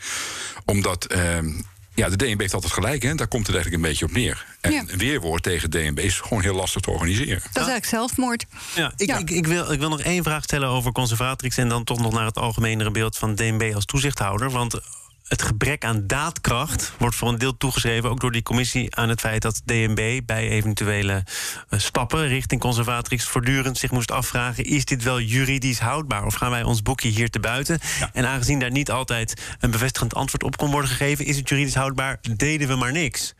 Omdat. 0.64 1.04
Ehm, 1.04 1.50
ja, 1.94 2.08
de 2.08 2.16
DNB 2.16 2.40
heeft 2.40 2.54
altijd 2.54 2.72
gelijk, 2.72 3.02
hè? 3.02 3.14
daar 3.14 3.28
komt 3.28 3.46
het 3.46 3.56
eigenlijk 3.56 3.84
een 3.84 3.90
beetje 3.90 4.04
op 4.04 4.12
neer. 4.12 4.46
En 4.60 4.72
ja. 4.72 4.84
een 4.86 4.98
weerwoord 4.98 5.42
tegen 5.42 5.70
DNB 5.70 5.98
is 5.98 6.20
gewoon 6.20 6.42
heel 6.42 6.54
lastig 6.54 6.82
te 6.82 6.90
organiseren. 6.90 7.38
Dat 7.38 7.48
is 7.48 7.54
eigenlijk 7.54 7.86
zelfmoord. 7.86 8.44
Ja, 8.74 8.92
ik, 8.96 9.06
ja. 9.06 9.18
Ik, 9.18 9.30
ik, 9.30 9.46
wil, 9.46 9.72
ik 9.72 9.78
wil 9.78 9.88
nog 9.88 10.00
één 10.00 10.22
vraag 10.22 10.42
stellen 10.42 10.68
over 10.68 10.92
conservatrix... 10.92 11.56
en 11.56 11.68
dan 11.68 11.84
toch 11.84 12.00
nog 12.00 12.12
naar 12.12 12.24
het 12.24 12.38
algemenere 12.38 12.90
beeld 12.90 13.16
van 13.16 13.34
DNB 13.34 13.72
als 13.74 13.84
toezichthouder. 13.84 14.50
Want 14.50 14.80
het 15.28 15.42
gebrek 15.42 15.84
aan 15.84 16.06
daadkracht 16.06 16.92
wordt 16.98 17.16
voor 17.16 17.28
een 17.28 17.38
deel 17.38 17.56
toegeschreven, 17.56 18.10
ook 18.10 18.20
door 18.20 18.32
die 18.32 18.42
commissie, 18.42 18.96
aan 18.96 19.08
het 19.08 19.20
feit 19.20 19.42
dat 19.42 19.60
DNB 19.64 20.20
bij 20.26 20.48
eventuele 20.48 21.24
uh, 21.70 21.80
stappen 21.80 22.28
richting 22.28 22.60
conservatrix 22.60 23.24
voortdurend 23.24 23.78
zich 23.78 23.90
moest 23.90 24.10
afvragen: 24.10 24.64
is 24.64 24.84
dit 24.84 25.02
wel 25.02 25.20
juridisch 25.20 25.78
houdbaar? 25.78 26.24
Of 26.24 26.34
gaan 26.34 26.50
wij 26.50 26.62
ons 26.62 26.82
boekje 26.82 27.08
hier 27.08 27.30
te 27.30 27.40
buiten? 27.40 27.78
Ja. 27.98 28.10
En 28.12 28.26
aangezien 28.26 28.58
daar 28.58 28.70
niet 28.70 28.90
altijd 28.90 29.42
een 29.60 29.70
bevestigend 29.70 30.14
antwoord 30.14 30.42
op 30.42 30.56
kon 30.56 30.70
worden 30.70 30.90
gegeven, 30.90 31.24
is 31.24 31.36
het 31.36 31.48
juridisch 31.48 31.74
houdbaar, 31.74 32.18
deden 32.36 32.68
we 32.68 32.76
maar 32.76 32.92
niks. 32.92 33.34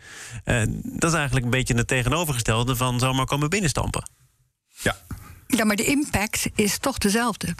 Uh, 0.44 0.62
dat 0.82 1.11
is 1.11 1.17
eigenlijk 1.17 1.44
een 1.44 1.50
beetje 1.50 1.75
het 1.75 1.87
tegenovergestelde 1.87 2.76
van 2.76 2.99
zomaar 2.99 3.26
komen 3.26 3.50
binnenstampen. 3.50 4.11
Ja. 4.81 4.96
Ja, 5.46 5.64
maar 5.64 5.76
de 5.76 5.85
impact 5.85 6.49
is 6.55 6.79
toch 6.79 6.99
dezelfde. 6.99 7.55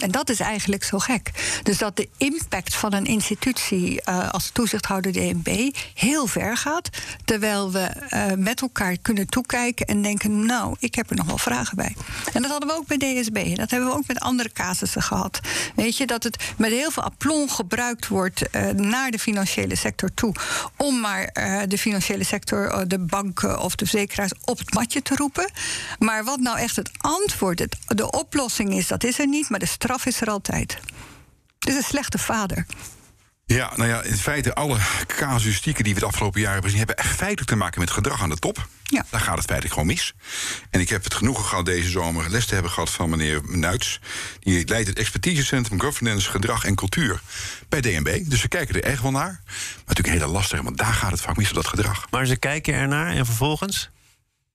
En 0.00 0.10
dat 0.10 0.30
is 0.30 0.40
eigenlijk 0.40 0.84
zo 0.84 0.98
gek. 0.98 1.30
Dus 1.62 1.78
dat 1.78 1.96
de 1.96 2.08
impact 2.16 2.74
van 2.74 2.92
een 2.92 3.06
institutie 3.06 4.00
uh, 4.08 4.30
als 4.30 4.50
toezichthouder 4.52 5.12
DNB 5.12 5.70
heel 5.94 6.26
ver 6.26 6.56
gaat. 6.56 6.88
Terwijl 7.24 7.72
we 7.72 7.90
uh, 8.10 8.24
met 8.36 8.60
elkaar 8.60 8.96
kunnen 9.02 9.26
toekijken 9.26 9.86
en 9.86 10.02
denken: 10.02 10.46
Nou, 10.46 10.76
ik 10.78 10.94
heb 10.94 11.10
er 11.10 11.16
nog 11.16 11.26
wel 11.26 11.38
vragen 11.38 11.76
bij. 11.76 11.96
En 12.32 12.42
dat 12.42 12.50
hadden 12.50 12.68
we 12.68 12.74
ook 12.74 12.86
bij 12.86 12.96
DSB. 12.96 13.56
Dat 13.56 13.70
hebben 13.70 13.88
we 13.88 13.94
ook 13.94 14.06
met 14.06 14.20
andere 14.20 14.52
casussen 14.52 15.02
gehad. 15.02 15.40
Weet 15.74 15.96
je, 15.96 16.06
dat 16.06 16.22
het 16.22 16.44
met 16.56 16.70
heel 16.70 16.90
veel 16.90 17.02
aplomb 17.02 17.50
gebruikt 17.50 18.08
wordt 18.08 18.42
uh, 18.52 18.68
naar 18.68 19.10
de 19.10 19.18
financiële 19.18 19.76
sector 19.76 20.14
toe. 20.14 20.34
Om 20.76 21.00
maar 21.00 21.32
de 21.68 21.78
financiële 21.78 22.24
sector, 22.24 22.88
de 22.88 22.98
banken 22.98 23.60
of 23.60 23.74
de 23.74 23.86
verzekeraars 23.86 24.32
op 24.44 24.58
het 24.58 24.74
matje 24.74 25.02
te 25.02 25.14
roepen. 25.14 25.50
Maar 25.98 26.24
wat 26.24 26.38
nou 26.38 26.58
echt 26.58 26.76
het 26.76 26.90
antwoord, 26.96 27.58
het, 27.58 27.76
de 27.86 28.10
oplossing 28.10 28.74
is, 28.74 28.86
dat 28.86 29.04
is 29.04 29.18
er 29.18 29.28
niet. 29.28 29.48
Maar 29.48 29.58
de 29.58 29.66
straf 29.90 30.06
is 30.06 30.20
er 30.20 30.28
altijd. 30.28 30.78
Het 31.58 31.68
is 31.68 31.74
een 31.74 31.82
slechte 31.82 32.18
vader. 32.18 32.66
Ja, 33.46 33.72
nou 33.76 33.88
ja, 33.88 34.02
in 34.02 34.16
feite, 34.16 34.54
alle 34.54 34.78
casuïstieken 35.06 35.84
die 35.84 35.94
we 35.94 36.00
het 36.00 36.08
afgelopen 36.08 36.40
jaar 36.40 36.52
hebben 36.52 36.70
gezien, 36.70 36.86
hebben 36.86 37.04
echt 37.04 37.16
feitelijk 37.16 37.48
te 37.48 37.56
maken 37.56 37.80
met 37.80 37.90
gedrag 37.90 38.22
aan 38.22 38.28
de 38.28 38.38
top. 38.38 38.68
Ja. 38.84 39.04
Daar 39.10 39.20
gaat 39.20 39.36
het 39.36 39.44
feitelijk 39.44 39.72
gewoon 39.72 39.88
mis. 39.88 40.14
En 40.70 40.80
ik 40.80 40.88
heb 40.88 41.04
het 41.04 41.14
genoegen 41.14 41.44
gehad 41.44 41.64
deze 41.64 41.88
zomer 41.88 42.30
les 42.30 42.46
te 42.46 42.54
hebben 42.54 42.72
gehad 42.72 42.90
van 42.90 43.10
meneer 43.10 43.40
Nuits. 43.44 44.00
Die 44.40 44.68
leidt 44.68 44.88
het 44.88 44.98
expertisecentrum 44.98 45.80
Governance, 45.80 46.30
Gedrag 46.30 46.64
en 46.64 46.74
Cultuur 46.74 47.20
bij 47.68 47.80
DNB. 47.80 48.20
Dus 48.24 48.42
we 48.42 48.48
kijken 48.48 48.74
er 48.74 48.82
echt 48.82 49.02
wel 49.02 49.10
naar. 49.10 49.40
Maar 49.44 49.84
natuurlijk 49.86 50.18
heel 50.18 50.32
lastig, 50.32 50.60
want 50.60 50.78
daar 50.78 50.92
gaat 50.92 51.10
het 51.10 51.20
vaak 51.20 51.36
mis 51.36 51.48
op 51.48 51.54
dat 51.54 51.66
gedrag. 51.66 52.06
Maar 52.10 52.26
ze 52.26 52.36
kijken 52.36 52.74
ernaar 52.74 53.12
en 53.12 53.26
vervolgens? 53.26 53.90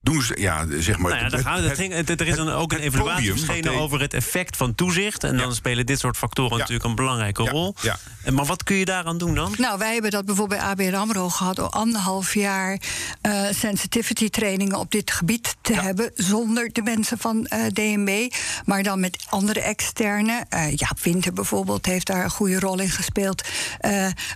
Doen 0.06 0.22
ze, 0.22 0.36
ja, 0.40 0.66
zeg 0.80 0.98
maar. 0.98 1.12
Nou 1.12 1.44
ja, 1.44 1.96
het, 1.96 2.10
er 2.22 2.28
is 2.28 2.38
een, 2.38 2.50
ook 2.50 2.74
een 2.74 2.80
evaluatie 2.80 3.32
verschenen 3.32 3.74
over 3.74 4.02
het 4.02 4.14
effect 4.14 4.58
van 4.58 4.76
toezicht. 4.76 5.24
En 5.24 5.38
dan 5.38 5.56
spelen 5.56 5.86
dit 5.86 6.00
soort 6.00 6.18
factoren 6.18 6.58
natuurlijk 6.58 6.86
een 6.86 6.96
belangrijke 6.96 7.44
rol. 7.44 7.76
Ja. 7.82 7.98
Maar 8.32 8.46
wat 8.46 8.64
kun 8.64 8.76
je 8.76 8.86
daaraan 8.86 9.18
doen 9.18 9.36
dan? 9.36 9.54
Nou, 9.58 9.78
wij 9.78 9.94
hebben 9.94 10.12
dat 10.12 10.26
bijvoorbeeld 10.26 10.60
bij 10.60 10.70
ABN 10.70 10.94
AMRO 10.94 11.30
gehad... 11.30 11.56
door 11.56 11.70
anderhalf 11.70 12.34
jaar 12.34 12.80
uh, 13.22 13.42
sensitivity 13.52 14.30
trainingen 14.30 14.80
op 14.80 14.92
dit 14.92 15.12
gebied 15.12 15.56
te 15.62 15.74
hebben... 15.74 16.12
zonder 16.16 16.70
de 16.72 16.82
mensen 16.82 17.18
van 17.18 17.50
uh, 17.54 17.66
DNB, 17.74 18.32
maar 18.66 18.84
dan 18.84 19.00
met 19.00 19.26
andere 19.30 19.62
externe. 19.62 20.46
Uh, 20.54 20.76
ja, 20.76 20.90
Winter 21.04 21.34
bijvoorbeeld 21.34 21.86
heeft 21.86 22.08
daar 22.08 22.24
een 22.24 22.30
goede 22.30 22.60
rol 22.60 22.80
in 22.80 22.90
gespeeld. 22.90 23.44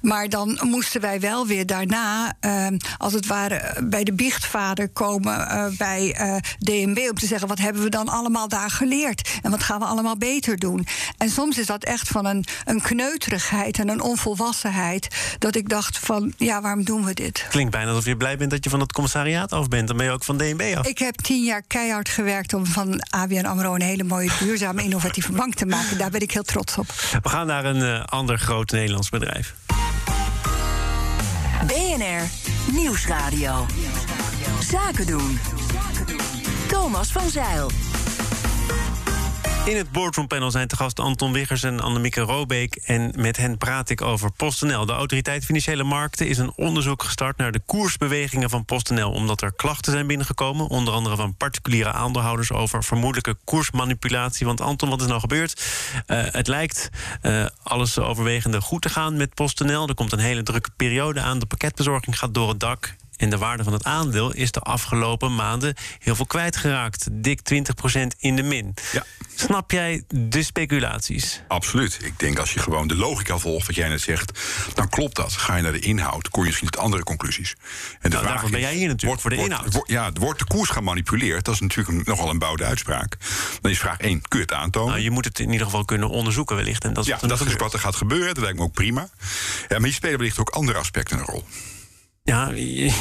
maar 0.01 0.29
dan 0.29 0.59
moesten 0.61 1.01
wij 1.01 1.19
wel 1.19 1.47
weer 1.47 1.65
daarna, 1.65 2.33
als 2.97 3.13
het 3.13 3.25
ware, 3.25 3.83
bij 3.83 4.03
de 4.03 4.13
biechtvader 4.13 4.89
komen 4.89 5.47
uh, 5.68 5.78
bij 5.78 6.18
uh, 6.20 6.36
DNB 6.60 6.98
om 7.10 7.16
te 7.16 7.25
zeggen: 7.25 7.48
wat 7.48 7.60
hebben 7.60 7.84
we 7.84 7.89
dan 7.89 8.10
allemaal 8.10 8.48
daar 8.48 8.70
geleerd? 8.70 9.30
En 9.42 9.51
wat 9.51 9.63
gaan 9.63 9.80
we 9.80 9.86
allemaal 9.86 10.18
beter 10.18 10.58
doen? 10.58 10.88
En 11.18 11.30
soms 11.30 11.58
is 11.58 11.66
dat 11.66 11.84
echt 11.84 12.08
van 12.08 12.25
een, 12.25 12.46
een 12.66 12.82
kneuterigheid 12.82 13.80
en 13.80 13.89
een 13.89 14.01
onvolwassenheid. 14.01 15.36
Dat 15.39 15.56
ik 15.56 15.70
dacht 15.70 16.00
van, 16.00 16.34
ja, 16.38 16.62
waarom 16.62 16.84
doen 16.84 17.06
we 17.06 17.13
dit? 17.13 17.46
Klinkt 17.50 17.72
bijna 17.72 17.89
alsof 17.89 18.06
je 18.06 18.18
blij 18.18 18.38
bent 18.38 18.51
dat 18.51 18.63
je 18.63 18.70
van 18.70 18.80
het 18.80 18.92
commissariaat 18.92 19.51
af 19.51 19.68
bent. 19.68 19.88
Dan 19.88 19.98
ben 19.98 20.06
je 20.06 20.12
ook 20.12 20.24
van 20.24 20.38
DNB 20.38 20.74
af. 20.78 20.88
Ik 20.88 20.98
heb 20.98 21.16
tien 21.16 21.44
jaar 21.44 21.62
keihard 21.68 22.10
gewerkt 22.10 22.54
om 22.54 22.66
van 22.66 23.04
ABN 23.10 23.46
AMRO... 23.46 23.75
een 23.75 23.82
hele 23.82 24.04
mooie, 24.04 24.32
duurzame, 24.39 24.84
innovatieve 24.84 25.32
bank 25.32 25.54
te 25.54 25.66
maken. 25.66 25.98
Daar 25.98 26.10
ben 26.10 26.22
ik 26.22 26.32
heel 26.32 26.44
trots 26.44 26.78
op. 26.78 26.88
We 27.22 27.30
gaan 27.30 27.48
naar 27.48 27.66
een 27.66 27.82
uh, 27.82 28.06
ander 28.06 28.39
groot 28.39 28.72
Nederlands 28.72 29.10
bedrijf. 29.10 29.56
BNR 31.68 32.24
Nieuwsradio. 32.72 33.66
Zaken 34.60 35.05
doen. 35.05 35.39
Thomas 36.67 37.12
van 37.12 37.29
Zeil. 37.29 37.72
In 39.65 39.77
het 39.77 39.91
boardroompanel 39.91 40.51
zijn 40.51 40.67
te 40.67 40.75
gast 40.75 41.00
Anton 41.00 41.31
Wiggers 41.31 41.63
en 41.63 41.79
Annemieke 41.79 42.22
Robeek. 42.22 42.75
En 42.75 43.13
met 43.15 43.38
hen 43.38 43.58
praat 43.58 43.89
ik 43.89 44.01
over 44.01 44.31
PostNL. 44.31 44.86
De 44.86 44.93
Autoriteit 44.93 45.46
Financiële 45.46 45.84
Markten 45.84 46.27
is 46.27 46.38
een 46.38 46.53
onderzoek 46.55 47.03
gestart... 47.03 47.38
naar 47.38 47.51
de 47.51 47.62
koersbewegingen 47.65 48.50
van 48.50 48.65
PostNL... 48.65 49.12
omdat 49.12 49.41
er 49.41 49.53
klachten 49.53 49.91
zijn 49.91 50.08
binnengekomen. 50.08 50.67
Onder 50.67 50.93
andere 50.93 51.15
van 51.15 51.36
particuliere 51.36 51.91
aandeelhouders... 51.91 52.51
over 52.51 52.84
vermoedelijke 52.84 53.36
koersmanipulatie. 53.43 54.46
Want 54.46 54.62
Anton, 54.62 54.89
wat 54.89 55.01
is 55.01 55.08
nou 55.08 55.19
gebeurd? 55.19 55.63
Uh, 56.08 56.24
het 56.25 56.48
lijkt 56.48 56.89
uh, 57.22 57.46
alles 57.63 58.00
overwegende 58.00 58.62
goed 58.62 58.81
te 58.81 58.89
gaan 58.89 59.17
met 59.17 59.34
PostNL. 59.34 59.88
Er 59.88 59.96
komt 59.96 60.12
een 60.12 60.19
hele 60.19 60.43
drukke 60.43 60.69
periode 60.75 61.22
aan. 61.22 61.39
De 61.39 61.46
pakketbezorging 61.46 62.19
gaat 62.19 62.34
door 62.34 62.50
het 62.50 62.60
dak. 62.60 62.96
En 63.19 63.29
de 63.29 63.38
waarde 63.38 63.63
van 63.63 63.73
het 63.73 63.83
aandeel 63.83 64.33
is 64.33 64.51
de 64.51 64.59
afgelopen 64.59 65.35
maanden 65.35 65.75
heel 65.99 66.15
veel 66.15 66.25
kwijtgeraakt. 66.25 67.07
Dik 67.11 67.39
20% 67.53 67.57
in 68.19 68.35
de 68.35 68.43
min. 68.43 68.73
Ja. 68.91 69.05
Snap 69.35 69.71
jij 69.71 70.03
de 70.07 70.43
speculaties? 70.43 71.41
Absoluut. 71.47 71.99
Ik 72.01 72.19
denk 72.19 72.39
als 72.39 72.53
je 72.53 72.59
gewoon 72.59 72.88
de 72.88 72.95
logica 72.95 73.38
volgt, 73.38 73.67
wat 73.67 73.75
jij 73.75 73.88
net 73.88 74.01
zegt, 74.01 74.39
dan 74.73 74.89
klopt 74.89 75.15
dat. 75.15 75.33
Ga 75.33 75.55
je 75.55 75.61
naar 75.61 75.71
de 75.71 75.79
inhoud, 75.79 76.29
kom 76.29 76.41
je 76.41 76.47
misschien 76.47 76.69
tot 76.69 76.81
andere 76.81 77.03
conclusies. 77.03 77.55
En 78.01 78.09
de 78.09 78.15
nou, 78.15 78.27
vraag 78.27 78.49
ben 78.49 78.59
jij 78.59 78.75
hier 78.75 78.88
natuurlijk 78.88 79.21
voor 79.21 79.29
de 79.29 79.35
inhoud. 79.35 79.73
Wordt, 79.73 79.89
ja, 79.89 80.11
wordt 80.13 80.39
de 80.39 80.45
koers 80.45 80.69
gemanipuleerd? 80.69 81.45
Dat 81.45 81.53
is 81.53 81.59
natuurlijk 81.59 82.07
nogal 82.07 82.29
een 82.29 82.39
bouwde 82.39 82.63
uitspraak. 82.63 83.17
Dan 83.61 83.71
is 83.71 83.79
vraag 83.79 83.97
1, 83.97 84.21
kun 84.27 84.39
je 84.39 84.45
het 84.45 84.53
aantonen? 84.53 84.89
Nou, 84.89 85.03
je 85.03 85.11
moet 85.11 85.25
het 85.25 85.39
in 85.39 85.51
ieder 85.51 85.65
geval 85.65 85.85
kunnen 85.85 86.09
onderzoeken 86.09 86.55
wellicht. 86.55 86.83
En 86.83 86.93
dat 86.93 87.03
is 87.03 87.09
ja, 87.09 87.27
dat 87.27 87.45
is 87.45 87.55
wat 87.55 87.73
er 87.73 87.79
gaat 87.79 87.95
gebeuren. 87.95 88.33
Dat 88.33 88.43
lijkt 88.43 88.57
me 88.57 88.63
ook 88.63 88.73
prima. 88.73 89.09
Ja, 89.67 89.77
maar 89.77 89.83
hier 89.83 89.93
spelen 89.93 90.17
wellicht 90.17 90.39
ook 90.39 90.49
andere 90.49 90.77
aspecten 90.77 91.19
een 91.19 91.25
rol. 91.25 91.45
Ja, 92.29 92.50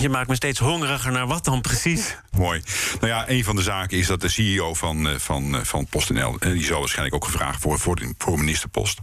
je, 0.00 0.08
maakt 0.08 0.28
me 0.28 0.34
steeds 0.34 0.58
hongeriger 0.58 1.12
naar 1.12 1.26
wat 1.26 1.44
dan 1.44 1.60
precies? 1.60 2.16
Mooi. 2.36 2.62
Nou 3.00 3.12
ja, 3.12 3.28
een 3.28 3.44
van 3.44 3.56
de 3.56 3.62
zaken 3.62 3.98
is 3.98 4.06
dat 4.06 4.20
de 4.20 4.28
CEO 4.28 4.74
van, 4.74 5.08
eh, 5.08 5.14
van, 5.18 5.56
eh, 5.56 5.64
van 5.64 5.86
PostNL... 5.86 6.36
Eh, 6.38 6.52
die 6.52 6.64
zal 6.64 6.78
waarschijnlijk 6.78 7.14
ook 7.14 7.24
gevraagd 7.24 7.62
worden 7.62 7.82
voor, 7.82 7.96
de, 7.96 8.14
voor 8.18 8.38
ministerpost. 8.38 8.98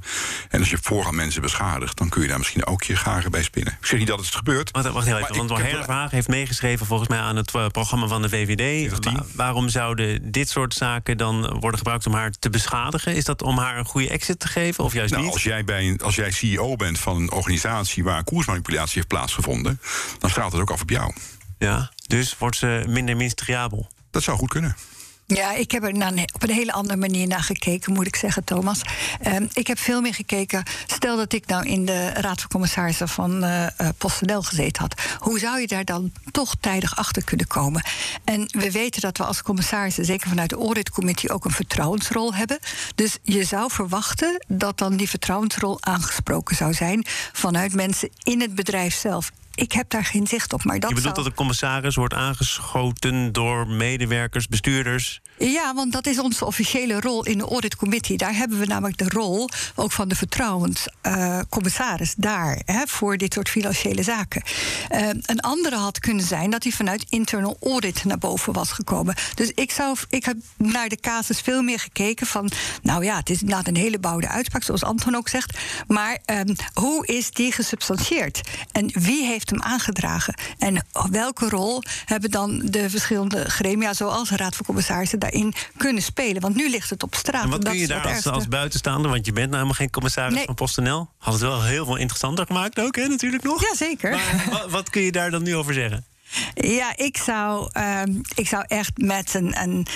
En 0.50 0.60
als 0.60 0.70
je 0.70 0.77
voorgaan 0.82 1.15
mensen 1.15 1.41
beschadigt... 1.41 1.98
dan 1.98 2.10
kun 2.10 2.22
je 2.22 2.27
daar 2.27 2.38
misschien 2.38 2.65
ook 2.65 2.84
je 2.84 2.96
garen 2.96 3.32
bij 3.32 3.44
spinnen. 3.44 3.77
Ik 3.79 3.86
zeg 3.86 4.00
niet 4.00 4.08
dat 4.08 4.20
het 4.20 4.36
gebeurt. 4.36 4.72
Wacht, 4.72 4.91
wacht 4.91 5.05
heel 5.05 5.17
even, 5.17 5.36
want 5.36 5.50
Herr 5.50 5.84
Vraag 5.84 6.12
heeft 6.12 6.27
meegeschreven... 6.27 6.86
volgens 6.86 7.10
mij 7.10 7.20
aan 7.20 7.36
het 7.36 7.51
programma 7.72 8.08
van 8.08 8.22
de 8.22 8.29
VVD. 8.29 8.91
waarom 9.36 9.70
zouden 9.70 10.32
dit 10.32 10.50
soort 10.50 10.74
zaken 10.74 11.17
dan 11.17 11.60
worden 11.60 11.77
gebruikt 11.77 12.08
om 12.08 12.13
haar 12.13 12.32
te 12.32 12.50
beschadigen? 12.50 13.15
Is 13.15 13.24
dat 13.24 13.41
om 13.41 13.58
haar 13.58 13.77
een 13.77 13.86
goede 13.86 14.10
exit 14.10 14.39
te 14.39 14.48
geven 14.48 14.84
of 14.84 14.94
juist 14.94 15.12
nou, 15.12 15.24
niet? 15.24 15.34
Als 15.34 15.44
jij, 15.44 15.63
bij 15.63 15.88
een, 15.88 16.00
als 16.01 16.15
jij 16.15 16.32
CEO 16.32 16.75
bent 16.75 17.00
van 17.00 17.17
een 17.17 17.32
organisatie... 17.32 18.03
waar 18.03 18.24
koersmanipulatie 18.24 18.94
heeft 18.96 19.08
plaatsgevonden 19.08 19.79
dan 20.19 20.29
straalt 20.29 20.51
het 20.51 20.62
ook 20.62 20.72
af 20.72 20.81
op 20.81 20.89
jou. 20.89 21.13
Ja, 21.57 21.91
dus 22.07 22.38
wordt 22.38 22.57
ze 22.57 22.84
minder 22.88 23.15
ministeriabel. 23.15 23.88
Dat 24.12 24.24
zou 24.24 24.38
goed 24.38 24.50
kunnen. 24.50 24.75
Ja, 25.27 25.53
ik 25.53 25.72
heb 25.72 25.84
er 25.84 26.24
op 26.34 26.43
een 26.43 26.50
hele 26.50 26.72
andere 26.72 27.00
manier 27.00 27.27
naar 27.27 27.43
gekeken, 27.43 27.93
moet 27.93 28.07
ik 28.07 28.15
zeggen, 28.15 28.43
Thomas. 28.43 28.81
Um, 29.27 29.50
ik 29.53 29.67
heb 29.67 29.79
veel 29.79 30.01
meer 30.01 30.13
gekeken. 30.13 30.63
Stel 30.86 31.17
dat 31.17 31.34
ik 31.34 31.45
nou 31.45 31.65
in 31.65 31.86
de 31.86 32.10
Raad 32.10 32.39
van 32.41 32.50
Commissarissen 32.50 33.07
van 33.07 33.43
uh, 33.43 33.62
uh, 33.62 33.89
PostNL 33.98 34.41
gezeten 34.41 34.81
had. 34.81 35.01
Hoe 35.19 35.39
zou 35.39 35.60
je 35.60 35.67
daar 35.67 35.86
dan 35.86 36.12
toch 36.31 36.55
tijdig 36.60 36.95
achter 36.95 37.24
kunnen 37.24 37.48
komen? 37.48 37.84
En 38.24 38.48
we 38.48 38.72
weten 38.72 39.01
dat 39.01 39.17
we 39.17 39.24
als 39.24 39.41
commissarissen, 39.41 40.05
zeker 40.05 40.29
vanuit 40.29 40.50
de 40.50 40.55
auditcommissie, 40.55 41.29
ook 41.29 41.45
een 41.45 41.51
vertrouwensrol 41.51 42.34
hebben. 42.34 42.60
Dus 42.95 43.17
je 43.22 43.43
zou 43.43 43.72
verwachten 43.72 44.45
dat 44.48 44.77
dan 44.77 44.95
die 44.95 45.10
vertrouwensrol 45.10 45.77
aangesproken 45.81 46.55
zou 46.55 46.74
zijn 46.74 47.05
vanuit 47.34 47.74
mensen 47.74 48.10
in 48.24 48.41
het 48.41 48.55
bedrijf 48.55 48.95
zelf 48.95 49.31
ik 49.56 49.72
heb 49.72 49.90
daar 49.90 50.06
geen 50.06 50.28
zicht 50.28 50.54
op. 50.54 50.64
Maar 50.64 50.80
dat 50.80 50.90
je 50.90 50.96
bedoelt 50.96 51.16
dat 51.16 51.26
de 51.26 51.34
commissaris 51.34 51.96
wordt 51.96 52.14
aangeschoten 52.14 53.32
door 53.32 53.68
medewerkers, 53.68 54.48
bestuurders? 54.48 55.22
Ja, 55.38 55.74
want 55.74 55.92
dat 55.92 56.08
is 56.08 56.20
onze 56.20 56.46
officiële 56.46 57.00
rol 57.00 57.25
in 57.25 57.38
de 57.38 57.44
auditcommissie. 57.44 58.18
Daar 58.18 58.36
hebben 58.36 58.60
we 58.60 58.65
namelijk 58.65 58.98
de 58.98 59.10
rol 59.10 59.50
ook 59.75 59.92
van 59.92 60.08
de 60.08 60.15
vertrouwenscommissaris 60.15 62.10
uh, 62.10 62.15
daar 62.18 62.62
hè, 62.65 62.82
voor 62.88 63.18
dit 63.18 63.34
soort 63.34 63.50
financiële 63.50 64.04
zaken. 64.04 64.44
Uh, 64.92 65.08
een 65.08 65.39
andere 65.39 65.75
had 65.75 66.00
kunnen 66.00 66.25
zijn 66.25 66.50
dat 66.50 66.63
hij 66.63 66.72
vanuit 66.72 67.06
internal 67.10 67.58
audit 67.62 68.04
naar 68.04 68.18
boven 68.18 68.54
was 68.54 68.72
gekomen. 68.72 69.15
Dus 69.34 69.51
ik, 69.56 69.72
zou, 69.72 69.98
ik 70.10 70.25
heb 70.25 70.38
naar 70.58 70.89
de 70.89 71.00
casus 71.00 71.39
veel 71.39 71.62
meer 71.62 71.80
gekeken 71.80 72.27
van, 72.27 72.51
nou 72.82 73.04
ja, 73.04 73.18
het 73.18 73.30
is 73.30 73.42
inderdaad 73.42 73.68
een 73.68 73.75
hele 73.75 74.00
bouwde 74.00 74.27
uitspraak, 74.27 74.63
zoals 74.63 74.84
Anton 74.84 75.15
ook 75.15 75.30
zegt. 75.30 75.58
Maar 75.88 76.18
um, 76.25 76.56
hoe 76.74 77.06
is 77.06 77.32
die 77.32 77.51
gesubstantieerd? 77.51 78.42
En 78.72 78.89
wie 78.94 79.25
heeft 79.25 79.50
hem 79.50 79.62
aangedragen? 79.62 80.34
En 80.58 80.86
welke 81.10 81.50
rol 81.50 81.84
hebben 82.06 82.32
dan 82.32 82.62
de 82.63 82.89
verschillende 82.89 83.50
gremia, 83.50 83.94
zoals 83.94 84.30
de 84.30 84.36
Raad 84.36 84.56
van 84.56 84.65
Commissarissen, 84.65 85.20
daarin 85.32 85.53
kunnen 85.77 86.03
spelen? 86.03 86.41
Want 86.41 86.55
nu 86.55 86.70
ligt 86.70 86.89
het 86.89 87.03
op 87.03 87.15
straat. 87.15 87.44
En 87.44 87.50
wat 87.50 87.63
kun 87.63 87.77
je 87.77 87.88
daar 87.88 88.08
als, 88.08 88.27
als, 88.27 88.48
buitenstaander, 88.48 89.12
want 89.12 89.25
je 89.25 89.32
bent 89.32 89.46
nou 89.46 89.55
helemaal 89.55 89.79
geen 89.79 89.89
commissaris 89.89 90.34
nee. 90.34 90.46
van 90.46 90.55
PostNL, 90.55 91.10
had 91.17 91.34
het 91.34 91.41
wel 91.41 91.63
heel 91.63 91.86
veel 91.86 91.96
interessanter 91.96 92.46
gemaakt 92.46 92.79
ook, 92.79 92.96
hè, 92.96 93.08
natuurlijk 93.08 93.44
nog? 93.44 93.62
Jazeker. 93.62 94.12
Maar 94.12 94.46
wat, 94.51 94.72
wat 94.72 94.89
kun 94.89 95.01
je 95.01 95.12
daar 95.12 95.32
dan 95.32 95.44
nu 95.44 95.55
over 95.55 95.74
zeggen? 95.74 96.05
Ja, 96.53 96.98
ik 96.98 97.17
zou, 97.17 97.70
uh, 97.77 98.01
ik 98.36 98.48
zou 98.48 98.63
echt 98.67 98.98
met 98.98 99.34
een, 99.34 99.62
een 99.62 99.88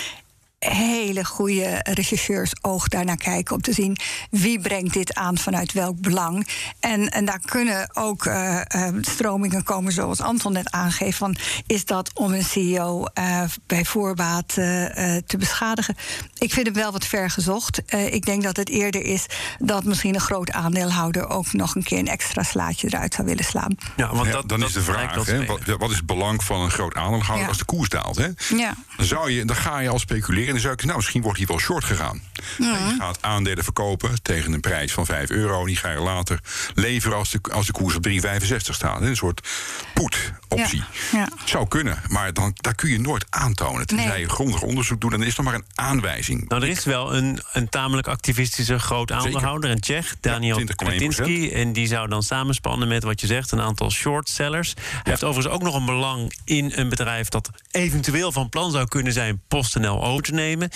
hele 0.68 1.24
goede 1.24 1.80
rechercheurs 1.82 2.52
oog 2.60 2.88
daarnaar 2.88 3.16
kijken 3.16 3.54
om 3.54 3.60
te 3.60 3.72
zien 3.72 3.96
wie 4.30 4.60
brengt 4.60 4.92
dit 4.92 5.14
aan 5.14 5.38
vanuit 5.38 5.72
welk 5.72 6.00
belang. 6.00 6.48
En, 6.80 7.08
en 7.08 7.24
daar 7.24 7.40
kunnen 7.44 7.90
ook 7.96 8.24
uh, 8.24 8.60
uh, 8.76 8.88
stromingen 9.00 9.64
komen 9.64 9.92
zoals 9.92 10.20
Anton 10.20 10.52
net 10.52 10.70
aangeeft 10.70 11.18
van 11.18 11.36
is 11.66 11.84
dat 11.84 12.10
om 12.14 12.32
een 12.32 12.44
CEO 12.44 13.04
uh, 13.14 13.42
bij 13.66 13.84
voorbaat 13.84 14.48
te 14.48 15.36
beschadigen. 15.38 15.96
Ik 16.38 16.52
vind 16.52 16.66
het 16.66 16.76
wel 16.76 16.92
wat 16.92 17.06
ver 17.06 17.30
gezocht. 17.30 17.82
ik 17.92 18.24
denk 18.24 18.42
dat 18.42 18.56
het 18.56 18.68
eerder 18.68 19.02
is 19.02 19.26
dat 19.58 19.84
misschien 19.84 20.14
een 20.14 20.20
groot 20.20 20.50
aandeelhouder 20.50 21.28
ook 21.28 21.52
nog 21.52 21.74
een 21.74 21.82
keer 21.82 21.98
een 21.98 22.08
extra 22.08 22.42
slaatje 22.42 22.86
eruit 22.86 23.14
zou 23.14 23.26
willen 23.26 23.44
slaan. 23.44 23.76
Ja, 23.96 24.14
want 24.14 24.32
dat, 24.32 24.48
dan 24.48 24.64
is 24.64 24.72
de 24.72 24.82
vraag: 24.82 25.26
hè, 25.26 25.44
wat, 25.44 25.60
wat, 25.78 25.90
is 25.90 25.96
het 25.96 26.06
belang 26.06 26.44
van 26.44 26.60
een 26.60 26.70
groot 26.70 26.94
aandeelhouder 26.94 27.42
ja. 27.42 27.48
als 27.48 27.58
de 27.58 27.64
koers 27.64 27.88
daalt? 27.88 28.16
Hè? 28.16 28.28
Ja. 28.56 28.74
Dan, 28.96 29.06
zou 29.06 29.30
je, 29.30 29.44
dan 29.44 29.56
ga 29.56 29.78
je 29.78 29.88
al 29.88 29.98
speculeren 29.98 30.49
en 30.50 30.56
dan 30.56 30.64
zou 30.64 30.74
ik 30.74 30.84
nou, 30.84 30.96
misschien 30.96 31.22
wordt 31.22 31.38
hij 31.38 31.46
wel 31.46 31.58
short 31.58 31.84
gegaan. 31.84 32.22
Ja. 32.58 32.88
Je 32.88 32.94
gaat 32.98 33.22
aandelen 33.22 33.64
verkopen 33.64 34.22
tegen 34.22 34.52
een 34.52 34.60
prijs 34.60 34.92
van 34.92 35.06
5 35.06 35.30
euro. 35.30 35.66
Die 35.66 35.76
ga 35.76 35.90
je 35.90 35.98
later 35.98 36.40
leveren 36.74 37.16
als 37.16 37.30
de, 37.30 37.38
als 37.52 37.66
de 37.66 37.72
koers 37.72 37.94
op 37.94 38.08
3,65 38.08 38.56
staat. 38.56 39.00
Een 39.00 39.16
soort 39.16 39.48
put-optie. 39.94 40.82
Ja. 41.12 41.18
Ja. 41.18 41.28
Zou 41.44 41.68
kunnen, 41.68 42.02
maar 42.08 42.32
dan, 42.32 42.52
daar 42.54 42.74
kun 42.74 42.90
je 42.90 43.00
nooit 43.00 43.26
aantonen. 43.30 43.86
Tenzij 43.86 44.08
nee. 44.08 44.20
je 44.20 44.28
grondig 44.28 44.62
onderzoek 44.62 45.00
doet, 45.00 45.10
dan 45.10 45.20
is 45.20 45.26
het 45.26 45.36
nog 45.36 45.46
maar 45.46 45.54
een 45.54 45.66
aanwijzing. 45.74 46.48
Nou, 46.48 46.62
er 46.62 46.68
is 46.68 46.84
wel 46.84 47.14
een, 47.14 47.38
een 47.52 47.68
tamelijk 47.68 48.08
activistische 48.08 48.78
groot 48.78 49.12
aandeelhouder, 49.12 49.70
een 49.70 49.80
Tsjech, 49.80 50.16
Daniel 50.20 50.64
Kretinsky. 50.64 51.50
En 51.52 51.72
die 51.72 51.86
zou 51.86 52.08
dan 52.08 52.22
samenspannen 52.22 52.88
met 52.88 53.02
wat 53.02 53.20
je 53.20 53.26
zegt, 53.26 53.50
een 53.50 53.60
aantal 53.60 53.90
shortsellers. 53.90 54.74
Hij 54.74 55.00
heeft 55.02 55.24
overigens 55.24 55.54
ook 55.54 55.62
nog 55.62 55.74
een 55.74 55.84
belang 55.84 56.34
in 56.44 56.72
een 56.74 56.88
bedrijf 56.88 57.28
dat 57.28 57.50
eventueel 57.70 58.32
van 58.32 58.48
plan 58.48 58.70
zou 58.70 58.88
kunnen 58.88 59.12
zijn 59.12 59.40
PostNL 59.48 60.04
over 60.04 60.22
te 60.22 60.32
nemen. 60.40 60.70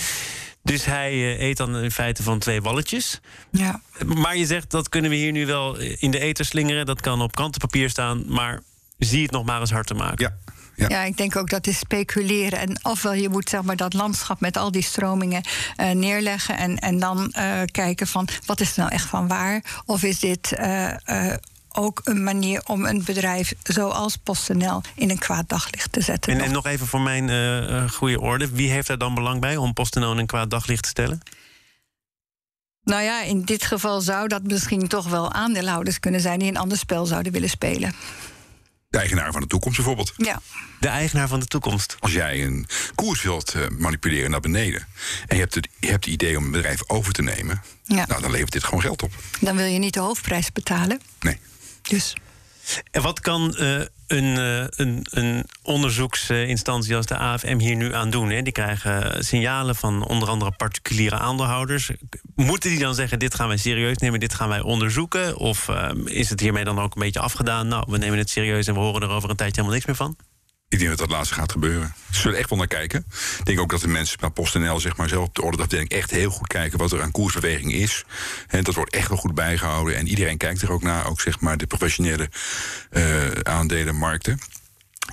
Dus 0.63 0.85
hij 0.85 1.13
uh, 1.13 1.41
eet 1.41 1.57
dan 1.57 1.77
in 1.77 1.91
feite 1.91 2.23
van 2.23 2.39
twee 2.39 2.63
walletjes. 2.63 3.21
Ja. 3.51 3.81
Maar 4.05 4.37
je 4.37 4.47
zegt 4.47 4.71
dat 4.71 4.89
kunnen 4.89 5.11
we 5.11 5.17
hier 5.17 5.33
nu 5.33 5.47
wel 5.47 5.77
in 5.79 6.11
de 6.11 6.19
eter 6.19 6.45
slingeren. 6.45 6.87
Dat 6.87 7.01
kan 7.01 7.21
op 7.23 7.35
krantenpapier 7.35 7.91
staan. 7.91 8.25
Maar 8.27 8.61
zie 8.99 9.23
het 9.23 9.31
nog 9.31 9.45
maar 9.45 9.61
eens 9.61 9.71
hard 9.71 9.87
te 9.87 9.95
maken. 9.95 10.37
Ja. 10.47 10.53
Ja. 10.77 10.89
ja. 10.89 11.03
ik 11.03 11.17
denk 11.17 11.37
ook 11.37 11.51
dat 11.51 11.67
is 11.67 11.79
speculeren. 11.79 12.59
En 12.59 12.79
ofwel 12.83 13.13
je 13.13 13.29
moet 13.29 13.49
zeg 13.49 13.63
maar, 13.63 13.77
dat 13.77 13.93
landschap 13.93 14.41
met 14.41 14.57
al 14.57 14.71
die 14.71 14.83
stromingen 14.83 15.43
uh, 15.77 15.91
neerleggen. 15.91 16.57
En, 16.57 16.79
en 16.79 16.99
dan 16.99 17.33
uh, 17.39 17.61
kijken 17.71 18.07
van 18.07 18.29
wat 18.47 18.61
is 18.61 18.73
er 18.73 18.79
nou 18.79 18.91
echt 18.93 19.07
van 19.07 19.29
waar? 19.29 19.65
Of 19.87 20.03
is 20.03 20.19
dit 20.19 20.57
ook 21.75 22.01
een 22.05 22.23
manier 22.23 22.63
om 22.65 22.85
een 22.85 23.05
bedrijf 23.05 23.55
zoals 23.63 24.17
PostNL 24.17 24.83
in 24.95 25.11
een 25.11 25.19
kwaad 25.19 25.49
daglicht 25.49 25.93
te 25.93 26.01
zetten. 26.01 26.33
En, 26.33 26.41
en 26.41 26.53
nog 26.53 26.67
even 26.67 26.87
voor 26.87 27.01
mijn 27.01 27.29
uh, 27.29 27.91
goede 27.91 28.21
orde: 28.21 28.51
wie 28.51 28.71
heeft 28.71 28.89
er 28.89 28.99
dan 28.99 29.15
belang 29.15 29.41
bij 29.41 29.57
om 29.57 29.73
PostNL 29.73 30.13
in 30.13 30.19
een 30.19 30.27
kwaad 30.27 30.51
daglicht 30.51 30.83
te 30.83 30.89
stellen? 30.89 31.21
Nou 32.85 33.03
ja, 33.03 33.23
in 33.23 33.43
dit 33.43 33.65
geval 33.65 34.01
zou 34.01 34.29
dat 34.29 34.43
misschien 34.43 34.89
toch 34.89 35.09
wel 35.09 35.33
aandeelhouders 35.33 36.01
kunnen 36.01 36.21
zijn 36.21 36.39
die 36.39 36.49
een 36.49 36.57
ander 36.57 36.79
spel 36.79 37.07
zouden 37.07 37.33
willen 37.33 37.51
spelen. 37.51 37.95
De 38.89 38.99
eigenaar 38.99 39.33
van 39.33 39.41
de 39.41 39.47
toekomst 39.47 39.77
bijvoorbeeld. 39.77 40.13
Ja. 40.17 40.41
De 40.81 40.89
eigenaar 40.89 41.29
van 41.29 41.41
de 41.41 41.47
toekomst. 41.47 41.97
Als 42.01 42.13
jij 42.13 42.45
een 42.45 42.67
koers 42.95 43.23
wilt 43.23 43.55
uh, 43.55 43.69
manipuleren 43.69 44.31
naar 44.31 44.41
beneden... 44.41 44.87
en 45.27 45.37
je 45.37 45.43
hebt, 45.43 45.55
het, 45.55 45.69
je 45.81 45.91
hebt 45.91 46.05
het 46.05 46.15
idee 46.15 46.37
om 46.37 46.45
een 46.45 46.51
bedrijf 46.51 46.83
over 46.87 47.13
te 47.13 47.23
nemen... 47.23 47.63
Ja. 47.85 48.05
Nou, 48.07 48.21
dan 48.21 48.31
levert 48.31 48.53
dit 48.53 48.65
gewoon 48.65 48.81
geld 48.81 49.03
op. 49.03 49.13
Dan 49.41 49.57
wil 49.57 49.67
je 49.67 49.79
niet 49.79 49.95
de 49.95 50.01
hoofdprijs 50.01 50.53
betalen. 50.53 51.01
Nee. 51.21 51.39
Dus. 51.89 52.15
En 52.91 53.03
wat 53.03 53.21
kan 53.21 53.57
uh, 53.59 53.81
een, 54.07 54.25
uh, 54.25 54.65
een, 54.69 55.07
een, 55.11 55.45
onderzoeksinstantie 55.63 56.97
als 56.97 57.07
de 57.07 57.17
AFM 57.17 57.59
hier 57.59 57.77
nu 57.77 57.95
aan 57.95 58.11
doen? 58.11 58.31
Hè? 58.31 58.43
Die 58.43 58.53
krijgen 58.53 59.25
signalen 59.25 59.77
van 59.77 60.07
onder 60.07 60.29
andere 60.29 60.51
particuliere 60.51 61.19
aandeelhouders. 61.19 61.91
Moeten 62.35 62.71
die 62.71 62.79
dan 62.79 62.95
zeggen: 62.95 63.19
dit 63.19 63.35
gaan 63.35 63.49
wij 63.49 63.57
serieus 63.57 63.97
nemen, 63.97 64.21
dit 64.21 64.35
gaan 64.35 64.49
wij 64.49 64.61
onderzoeken? 64.61 65.37
Of 65.37 65.69
uh, 65.69 65.91
is 66.05 66.31
het 66.31 66.41
hiermee 66.41 66.65
dan 66.65 66.79
ook 66.79 66.95
een 66.95 67.03
beetje 67.03 67.21
afgedaan? 67.21 67.69
Nou, 67.69 67.85
we 67.89 67.99
nemen 67.99 68.19
het 68.19 68.31
serieus 68.31 68.67
en 68.67 68.75
we 68.75 68.81
horen 68.81 69.03
er 69.03 69.09
over 69.09 69.31
een 69.31 69.37
tijdje 69.37 69.61
helemaal 69.61 69.75
niks 69.75 69.87
meer 69.87 69.97
van? 69.97 70.17
Ik 70.69 70.79
denk 70.79 70.91
dat 70.91 70.99
dat 70.99 71.11
laatste 71.11 71.35
gaat 71.35 71.53
gebeuren. 71.53 71.95
Ze 72.11 72.21
zullen 72.21 72.39
echt 72.39 72.49
wel 72.49 72.59
naar 72.59 72.67
kijken. 72.67 73.07
Ik 73.39 73.45
denk 73.45 73.61
ook 73.61 73.71
dat 73.71 73.81
de 73.81 73.89
mensen 73.89 74.19
bij 74.21 74.31
PostNL 74.31 74.81
zeg 74.81 74.97
maar, 74.97 75.09
zelf 75.09 75.27
op 75.27 75.35
de 75.35 75.43
ordeafdeling 75.43 75.89
echt 75.89 76.11
heel 76.11 76.31
goed 76.31 76.47
kijken 76.47 76.79
wat 76.79 76.93
er 76.93 77.03
aan 77.03 77.11
koersbeweging 77.11 77.73
is. 77.73 78.05
En 78.49 78.65
dat 78.65 78.75
wordt 78.75 78.95
echt 78.95 79.09
wel 79.09 79.19
goed 79.19 79.35
bijgehouden. 79.35 79.97
En 79.97 80.09
iedereen 80.09 80.37
kijkt 80.37 80.63
er 80.63 80.73
ook 80.73 80.83
naar, 80.83 81.07
ook 81.07 81.21
zeg 81.21 81.41
maar 81.41 81.57
de 81.57 81.67
professionele 81.67 82.31
uh, 82.91 83.31
aandelenmarkten. 83.43 84.39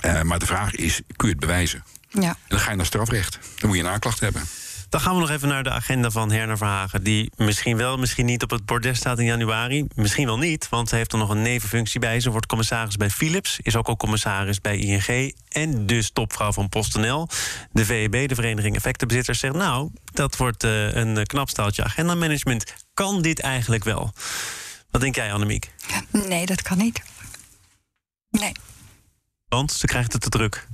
Uh, 0.04 0.22
maar 0.22 0.38
de 0.38 0.46
vraag 0.46 0.74
is: 0.74 1.00
kun 1.16 1.28
je 1.28 1.34
het 1.34 1.40
bewijzen? 1.40 1.84
Ja. 2.08 2.28
En 2.28 2.36
dan 2.48 2.58
ga 2.58 2.70
je 2.70 2.76
naar 2.76 2.86
strafrecht. 2.86 3.38
Dan 3.58 3.68
moet 3.68 3.78
je 3.78 3.84
een 3.84 3.90
aanklacht 3.90 4.20
hebben. 4.20 4.42
Dan 4.92 5.00
gaan 5.00 5.14
we 5.14 5.20
nog 5.20 5.30
even 5.30 5.48
naar 5.48 5.62
de 5.62 5.70
agenda 5.70 6.10
van 6.10 6.30
Herner 6.30 6.56
Verhagen. 6.56 7.02
Die 7.02 7.32
misschien 7.36 7.76
wel, 7.76 7.98
misschien 7.98 8.26
niet 8.26 8.42
op 8.42 8.50
het 8.50 8.64
bordes 8.64 8.98
staat 8.98 9.18
in 9.18 9.24
januari. 9.24 9.86
Misschien 9.94 10.26
wel 10.26 10.38
niet, 10.38 10.68
want 10.68 10.88
ze 10.88 10.96
heeft 10.96 11.12
er 11.12 11.18
nog 11.18 11.28
een 11.28 11.42
nevenfunctie 11.42 12.00
bij. 12.00 12.20
Ze 12.20 12.30
wordt 12.30 12.46
commissaris 12.46 12.96
bij 12.96 13.10
Philips, 13.10 13.58
is 13.62 13.76
ook 13.76 13.88
al 13.88 13.96
commissaris 13.96 14.60
bij 14.60 14.76
ING... 14.76 15.34
en 15.48 15.86
dus 15.86 16.10
topvrouw 16.10 16.52
van 16.52 16.68
PostNL. 16.68 17.28
De 17.70 17.84
VEB, 17.84 18.28
de 18.28 18.34
Vereniging 18.34 18.76
Effectenbezitters, 18.76 19.38
zegt... 19.38 19.54
nou, 19.54 19.90
dat 20.04 20.36
wordt 20.36 20.64
uh, 20.64 20.94
een 20.94 21.26
knap 21.26 21.48
staaltje 21.48 21.84
agendamanagement. 21.84 22.74
Kan 22.94 23.22
dit 23.22 23.40
eigenlijk 23.40 23.84
wel? 23.84 24.12
Wat 24.90 25.00
denk 25.00 25.14
jij, 25.14 25.32
Annemiek? 25.32 25.70
Nee, 26.10 26.46
dat 26.46 26.62
kan 26.62 26.78
niet. 26.78 27.02
Nee. 28.30 28.52
Want 29.48 29.72
ze 29.72 29.86
krijgt 29.86 30.12
het 30.12 30.22
te 30.22 30.28
druk. 30.28 30.68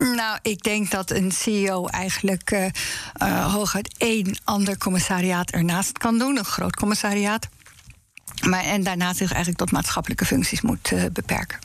Nou, 0.00 0.38
ik 0.42 0.62
denk 0.62 0.90
dat 0.90 1.10
een 1.10 1.32
CEO 1.32 1.86
eigenlijk 1.86 2.50
uh, 2.50 2.64
uh, 3.22 3.54
hooguit 3.54 3.94
één 3.98 4.38
ander 4.44 4.78
commissariaat 4.78 5.50
ernaast 5.50 5.98
kan 5.98 6.18
doen, 6.18 6.38
een 6.38 6.44
groot 6.44 6.76
commissariaat. 6.76 7.48
Maar, 8.48 8.64
en 8.64 8.82
daarna 8.82 9.12
zich 9.12 9.28
eigenlijk 9.28 9.58
tot 9.58 9.72
maatschappelijke 9.72 10.24
functies 10.24 10.60
moet 10.60 10.90
uh, 10.90 11.04
beperken. 11.12 11.58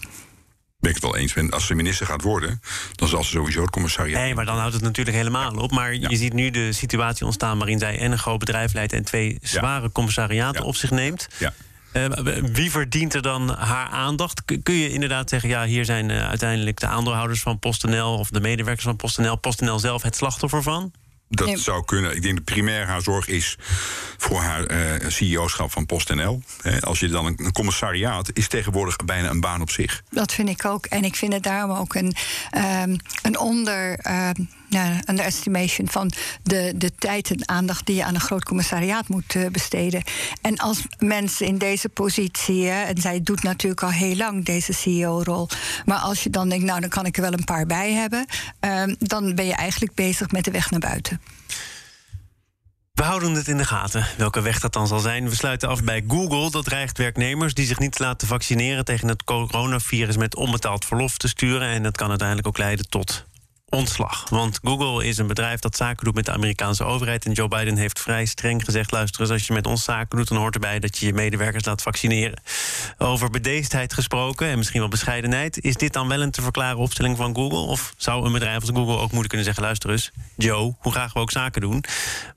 Ben 0.80 0.90
ik 0.90 1.02
het 1.02 1.12
wel 1.12 1.16
eens. 1.16 1.36
En 1.36 1.52
als 1.52 1.66
ze 1.66 1.76
minister 1.76 2.06
gaat 2.06 2.22
worden, 2.22 2.62
dan 2.92 3.08
zal 3.08 3.24
ze 3.24 3.30
sowieso 3.30 3.62
het 3.62 3.70
commissariaat. 3.70 4.22
Nee, 4.22 4.36
maar 4.36 4.46
dan 4.46 4.58
houdt 4.58 4.74
het 4.74 4.84
natuurlijk 4.84 5.18
helemaal 5.18 5.54
op. 5.54 5.72
Maar 5.72 5.94
ja. 5.94 6.10
je 6.10 6.16
ziet 6.16 6.34
nu 6.34 6.50
de 6.50 6.72
situatie 6.72 7.26
ontstaan 7.26 7.58
waarin 7.58 7.80
zij 7.80 8.00
en 8.00 8.12
een 8.12 8.18
groot 8.18 8.40
bedrijf 8.40 8.74
leidt 8.74 8.94
en 8.94 9.04
twee 9.04 9.38
zware 9.42 9.84
ja. 9.84 9.90
commissariaten 9.90 10.62
ja. 10.62 10.68
op 10.68 10.76
zich 10.76 10.92
neemt. 10.92 11.28
Ja. 11.38 11.54
Uh, 11.98 12.06
wie 12.52 12.72
verdient 12.72 13.14
er 13.14 13.22
dan 13.22 13.50
haar 13.50 13.88
aandacht? 13.88 14.42
Kun 14.64 14.76
je 14.76 14.90
inderdaad 14.90 15.30
zeggen, 15.30 15.50
ja, 15.50 15.66
hier 15.66 15.86
zijn 15.86 16.10
uh, 16.10 16.28
uiteindelijk 16.28 16.80
de 16.80 16.88
aandeelhouders 16.88 17.42
van 17.42 17.60
PostNL 17.60 18.18
of 18.18 18.30
de 18.30 18.40
medewerkers 18.40 18.86
van 18.86 18.96
PostNL, 18.96 19.36
PostNL 19.36 19.80
zelf 19.80 20.02
het 20.02 20.16
slachtoffer 20.16 20.64
van? 20.64 20.92
Dat 21.30 21.48
nee. 21.48 21.58
zou 21.58 21.86
kunnen. 21.86 22.16
Ik 22.16 22.22
denk 22.22 22.36
dat 22.36 22.44
primair 22.44 22.86
haar 22.86 23.02
zorg 23.02 23.28
is 23.28 23.58
voor 24.18 24.40
haar 24.40 24.72
uh, 24.72 25.10
CEO-schap 25.10 25.72
van 25.72 25.86
PostNL. 25.86 26.42
Uh, 26.64 26.80
als 26.80 27.00
je 27.00 27.08
dan 27.08 27.26
een, 27.26 27.40
een, 27.46 27.52
commissariaat 27.52 28.30
is 28.34 28.48
tegenwoordig 28.48 28.96
bijna 28.96 29.30
een 29.30 29.40
baan 29.40 29.62
op 29.62 29.70
zich. 29.70 30.04
Dat 30.10 30.34
vind 30.34 30.50
ik 30.50 30.66
ook. 30.66 30.86
En 30.86 31.04
ik 31.04 31.16
vind 31.16 31.34
het 31.34 31.44
daarom 31.44 31.78
ook 31.78 31.96
een, 31.96 32.16
um, 32.84 32.98
een 33.22 33.40
onder. 33.40 34.00
Uh, 34.08 34.30
ja, 34.76 35.00
underestimation 35.10 35.88
van 35.88 36.12
de, 36.44 36.74
de 36.76 36.96
tijd 36.96 37.32
en 37.32 37.50
aandacht 37.50 37.86
die 37.86 37.96
je 37.96 38.04
aan 38.04 38.16
een 38.16 38.22
groot 38.22 38.44
commissariaat 38.44 39.08
moet 39.08 39.36
uh, 39.36 39.48
besteden. 39.50 40.04
En 40.42 40.58
als 40.58 40.82
mensen 40.98 41.48
in 41.48 41.58
deze 41.58 41.90
positie, 41.90 42.70
en 42.70 43.02
zij 43.02 43.22
doet 43.22 43.44
natuurlijk 43.44 43.84
al 43.84 43.90
heel 43.90 44.16
lang 44.16 44.46
deze 44.46 44.74
CEO-rol, 44.74 45.50
maar 45.86 45.98
als 45.98 46.24
je 46.24 46.30
dan 46.30 46.50
denkt, 46.50 46.66
nou 46.66 46.80
dan 46.80 46.90
kan 46.90 47.06
ik 47.06 47.16
er 47.16 47.22
wel 47.22 47.34
een 47.34 47.44
paar 47.44 47.66
bij 47.66 47.92
hebben, 47.94 48.26
uh, 48.66 48.84
dan 49.00 49.36
ben 49.36 49.46
je 49.46 49.56
eigenlijk 49.56 49.94
bezig 49.94 50.32
met 50.32 50.44
de 50.44 50.52
weg 50.52 50.72
naar 50.72 50.80
buiten. 50.80 51.22
We 52.94 53.04
houden 53.04 53.34
het 53.34 53.48
in 53.48 53.58
de 53.58 53.66
gaten, 53.66 54.08
welke 54.18 54.42
weg 54.42 54.60
dat 54.60 54.74
dan 54.74 54.88
zal 54.88 55.00
zijn. 55.00 55.30
We 55.30 55.36
sluiten 55.36 55.70
af 55.70 55.84
bij 55.84 56.04
Google. 56.08 56.52
Dat 56.52 56.66
dreigt 56.66 56.98
werknemers 56.98 57.54
die 57.54 57.66
zich 57.66 57.80
niet 57.80 58.00
laten 58.00 58.28
vaccineren 58.28 58.86
tegen 58.86 59.08
het 59.08 59.24
coronavirus 59.24 60.18
met 60.18 60.36
onbetaald 60.36 60.86
verlof 60.86 61.18
te 61.18 61.28
sturen. 61.28 61.68
En 61.68 61.84
dat 61.84 61.98
kan 61.98 62.10
uiteindelijk 62.10 62.48
ook 62.48 62.58
leiden 62.58 62.90
tot 62.90 63.26
ontslag. 63.76 64.30
Want 64.30 64.60
Google 64.64 65.06
is 65.06 65.18
een 65.18 65.28
bedrijf 65.28 65.60
dat 65.60 65.76
zaken 65.76 66.06
doet 66.06 66.16
met 66.16 66.26
de 66.26 66.32
Amerikaanse 66.32 66.84
overheid. 66.84 67.26
En 67.26 67.32
Joe 67.32 67.48
Biden 67.48 67.78
heeft 67.78 68.00
vrij 68.00 68.26
streng 68.26 68.64
gezegd: 68.64 68.92
luister 68.92 69.22
eens, 69.22 69.32
als 69.32 69.48
je 69.48 69.54
met 69.54 69.68
ons 69.68 69.84
zaken 69.84 70.18
doet, 70.18 70.28
dan 70.28 70.38
hoort 70.38 70.54
erbij 70.54 70.80
dat 70.80 70.98
je 70.98 71.06
je 71.06 71.14
medewerkers 71.14 71.66
laat 71.66 71.82
vaccineren. 71.82 72.42
Over 72.98 73.30
bedeesdheid 73.30 73.94
gesproken 73.94 74.48
en 74.48 74.58
misschien 74.58 74.80
wel 74.80 74.90
bescheidenheid. 74.90 75.64
Is 75.64 75.76
dit 75.76 75.94
dan 75.94 76.08
wel 76.08 76.22
een 76.22 76.32
te 76.32 76.42
verklaren 76.42 76.78
opstelling 76.78 77.18
van 77.18 77.36
Google? 77.36 77.58
Of 77.58 77.94
zou 77.98 78.26
een 78.26 78.32
bedrijf 78.32 78.62
als 78.62 78.70
Google 78.70 78.98
ook 78.98 79.12
moeten 79.12 79.28
kunnen 79.28 79.46
zeggen: 79.46 79.64
luister 79.64 79.90
eens, 79.90 80.12
Joe, 80.36 80.76
hoe 80.80 80.92
graag 80.92 81.14
we 81.14 81.20
ook 81.20 81.32
zaken 81.32 81.62
doen. 81.62 81.84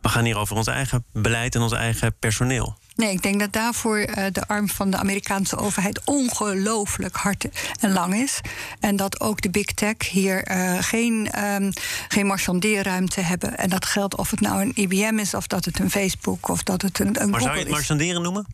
We 0.00 0.08
gaan 0.08 0.24
hier 0.24 0.38
over 0.38 0.56
ons 0.56 0.66
eigen 0.66 1.04
beleid 1.12 1.54
en 1.54 1.60
ons 1.60 1.72
eigen 1.72 2.14
personeel. 2.18 2.76
Nee, 2.98 3.12
ik 3.12 3.22
denk 3.22 3.40
dat 3.40 3.52
daarvoor 3.52 3.98
uh, 3.98 4.24
de 4.32 4.46
arm 4.46 4.68
van 4.68 4.90
de 4.90 4.96
Amerikaanse 4.96 5.56
overheid 5.56 6.00
ongelooflijk 6.04 7.16
hard 7.16 7.46
en 7.80 7.92
lang 7.92 8.14
is. 8.14 8.40
En 8.80 8.96
dat 8.96 9.20
ook 9.20 9.40
de 9.40 9.50
big 9.50 9.64
tech 9.64 10.08
hier 10.08 10.50
uh, 10.50 10.76
geen, 10.80 11.44
um, 11.44 11.72
geen 12.08 12.26
marchandeerruimte 12.26 13.20
hebben. 13.20 13.58
En 13.58 13.70
dat 13.70 13.86
geldt 13.86 14.16
of 14.16 14.30
het 14.30 14.40
nou 14.40 14.62
een 14.62 14.72
IBM 14.74 15.18
is, 15.18 15.34
of 15.34 15.46
dat 15.46 15.64
het 15.64 15.78
een 15.78 15.90
Facebook, 15.90 16.48
of 16.48 16.62
dat 16.62 16.82
het 16.82 16.98
een, 16.98 17.06
een 17.06 17.30
maar 17.30 17.40
Google 17.40 17.40
zou 17.40 17.54
je 17.54 17.60
het 17.60 17.70
marchanderen 17.70 18.22
noemen? 18.22 18.46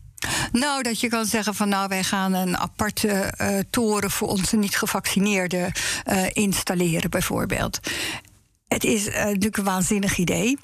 Nou, 0.51 0.83
dat 0.83 0.99
je 0.99 1.09
kan 1.09 1.25
zeggen 1.25 1.55
van 1.55 1.69
nou, 1.69 1.87
wij 1.87 2.03
gaan 2.03 2.33
een 2.33 2.57
aparte 2.57 3.33
uh, 3.41 3.59
toren 3.69 4.11
voor 4.11 4.27
onze 4.27 4.55
niet 4.55 4.77
gevaccineerden 4.77 5.71
uh, 6.11 6.23
installeren, 6.33 7.09
bijvoorbeeld. 7.09 7.79
Het 8.67 8.83
is 8.83 9.07
uh, 9.07 9.13
natuurlijk 9.13 9.57
een 9.57 9.63
waanzinnig 9.63 10.17
idee. 10.17 10.57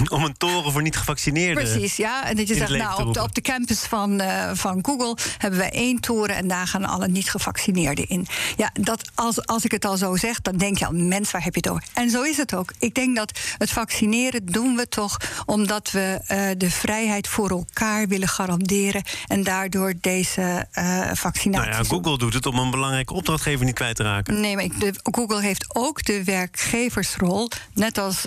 Om 0.16 0.24
een 0.24 0.36
toren 0.36 0.72
voor 0.72 0.82
niet-gevaccineerden. 0.82 1.64
Precies, 1.64 1.96
ja. 1.96 2.24
En 2.24 2.36
dat 2.36 2.48
je 2.48 2.54
zegt, 2.54 2.76
nou, 2.76 3.06
op 3.06 3.14
de, 3.14 3.22
op 3.22 3.34
de 3.34 3.40
campus 3.40 3.80
van, 3.80 4.20
uh, 4.20 4.50
van 4.54 4.78
Google 4.82 5.16
hebben 5.38 5.58
wij 5.60 5.70
één 5.70 6.00
toren 6.00 6.36
en 6.36 6.48
daar 6.48 6.66
gaan 6.66 6.84
alle 6.84 7.08
niet-gevaccineerden 7.08 8.08
in. 8.08 8.26
Ja, 8.56 8.70
dat 8.80 9.10
als, 9.14 9.46
als 9.46 9.64
ik 9.64 9.70
het 9.70 9.84
al 9.84 9.96
zo 9.96 10.16
zeg, 10.16 10.40
dan 10.40 10.56
denk 10.56 10.78
je 10.78 10.86
al, 10.86 10.92
mens, 10.92 11.30
waar 11.30 11.44
heb 11.44 11.54
je 11.54 11.60
het 11.60 11.70
over? 11.70 11.84
En 11.92 12.10
zo 12.10 12.22
is 12.22 12.36
het 12.36 12.54
ook. 12.54 12.72
Ik 12.78 12.94
denk 12.94 13.16
dat 13.16 13.38
het 13.58 13.70
vaccineren 13.70 14.46
doen 14.46 14.76
we 14.76 14.88
toch 14.88 15.16
omdat 15.46 15.90
we 15.90 16.20
uh, 16.28 16.50
de 16.56 16.70
vrijheid 16.70 17.28
voor 17.28 17.50
elkaar 17.50 18.08
willen 18.08 18.28
garanderen 18.28 19.02
en 19.26 19.42
daardoor 19.42 19.92
deze 20.00 20.66
uh, 20.74 21.10
vaccinatie. 21.12 21.70
Nou 21.70 21.82
ja, 21.82 21.88
Google 21.88 22.18
doet 22.18 22.34
het 22.34 22.46
om 22.46 22.58
een 22.58 22.70
belangrijke 22.70 23.14
opdrachtgever 23.14 23.64
niet 23.64 23.74
kwijt 23.74 23.96
te 23.96 24.02
raken. 24.02 24.40
Nee, 24.40 24.54
maar 24.54 24.64
ik, 24.64 24.80
de, 24.80 24.92
Google 25.02 25.40
heeft 25.40 25.64
ook 25.68 26.04
de 26.04 26.24
werkgeversrol, 26.24 27.48
net 27.72 27.98
als 27.98 28.24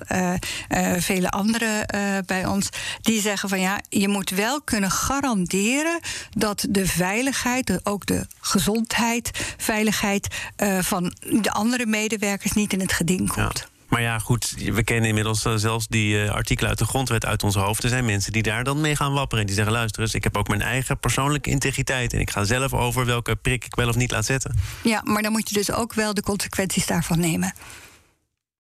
vele 0.98 1.30
anderen 1.62 1.96
uh, 1.96 2.18
bij 2.26 2.46
ons, 2.46 2.70
die 3.02 3.22
zeggen 3.22 3.50
van 3.50 3.60
ja, 3.60 3.80
je 3.90 4.08
moet 4.08 4.30
wel 4.30 4.62
kunnen 4.62 4.92
garanderen 4.92 6.00
dat 6.30 6.66
de 6.70 6.88
veiligheid, 6.88 7.68
de, 7.68 7.80
ook 7.84 8.06
de 8.06 8.26
gezondheid, 8.40 9.56
veiligheid 9.58 10.28
uh, 10.58 10.80
van 10.80 11.14
de 11.42 11.52
andere 11.52 11.86
medewerkers 11.86 12.52
niet 12.52 12.74
in 12.74 12.80
het 12.80 12.94
geding 12.94 13.28
komt. 13.28 13.60
Ja. 13.60 13.74
Maar 13.86 14.02
ja, 14.02 14.20
goed, 14.20 14.56
we 14.58 14.84
kennen 14.84 15.08
inmiddels 15.08 15.46
uh, 15.46 15.54
zelfs 15.56 15.88
die 15.88 16.24
uh, 16.24 16.30
artikelen 16.30 16.70
uit 16.70 16.80
de 16.80 16.86
grondwet 16.86 17.26
uit 17.26 17.44
ons 17.44 17.56
hoofd. 17.56 17.84
Er 17.84 17.90
zijn 17.90 18.06
mensen 18.06 18.32
die 18.32 18.44
daar 18.44 18.64
dan 18.64 18.82
mee 18.82 18.96
gaan 18.96 19.14
wapperen. 19.14 19.40
En 19.40 19.46
die 19.46 19.56
zeggen: 19.56 19.74
luister 19.74 20.02
eens, 20.02 20.14
ik 20.14 20.24
heb 20.24 20.38
ook 20.38 20.48
mijn 20.48 20.62
eigen 20.62 21.00
persoonlijke 21.00 21.50
integriteit. 21.50 22.14
En 22.14 22.20
ik 22.20 22.30
ga 22.30 22.44
zelf 22.44 22.74
over 22.74 23.06
welke 23.06 23.36
prik 23.36 23.66
ik 23.66 23.76
wel 23.76 23.88
of 23.88 23.96
niet 23.96 24.12
laat 24.12 24.26
zetten. 24.26 24.56
Ja, 24.84 25.02
maar 25.04 25.22
dan 25.22 25.32
moet 25.32 25.50
je 25.50 25.56
dus 25.56 25.72
ook 25.72 25.94
wel 25.94 26.14
de 26.14 26.22
consequenties 26.22 26.86
daarvan 26.86 27.20
nemen. 27.20 27.54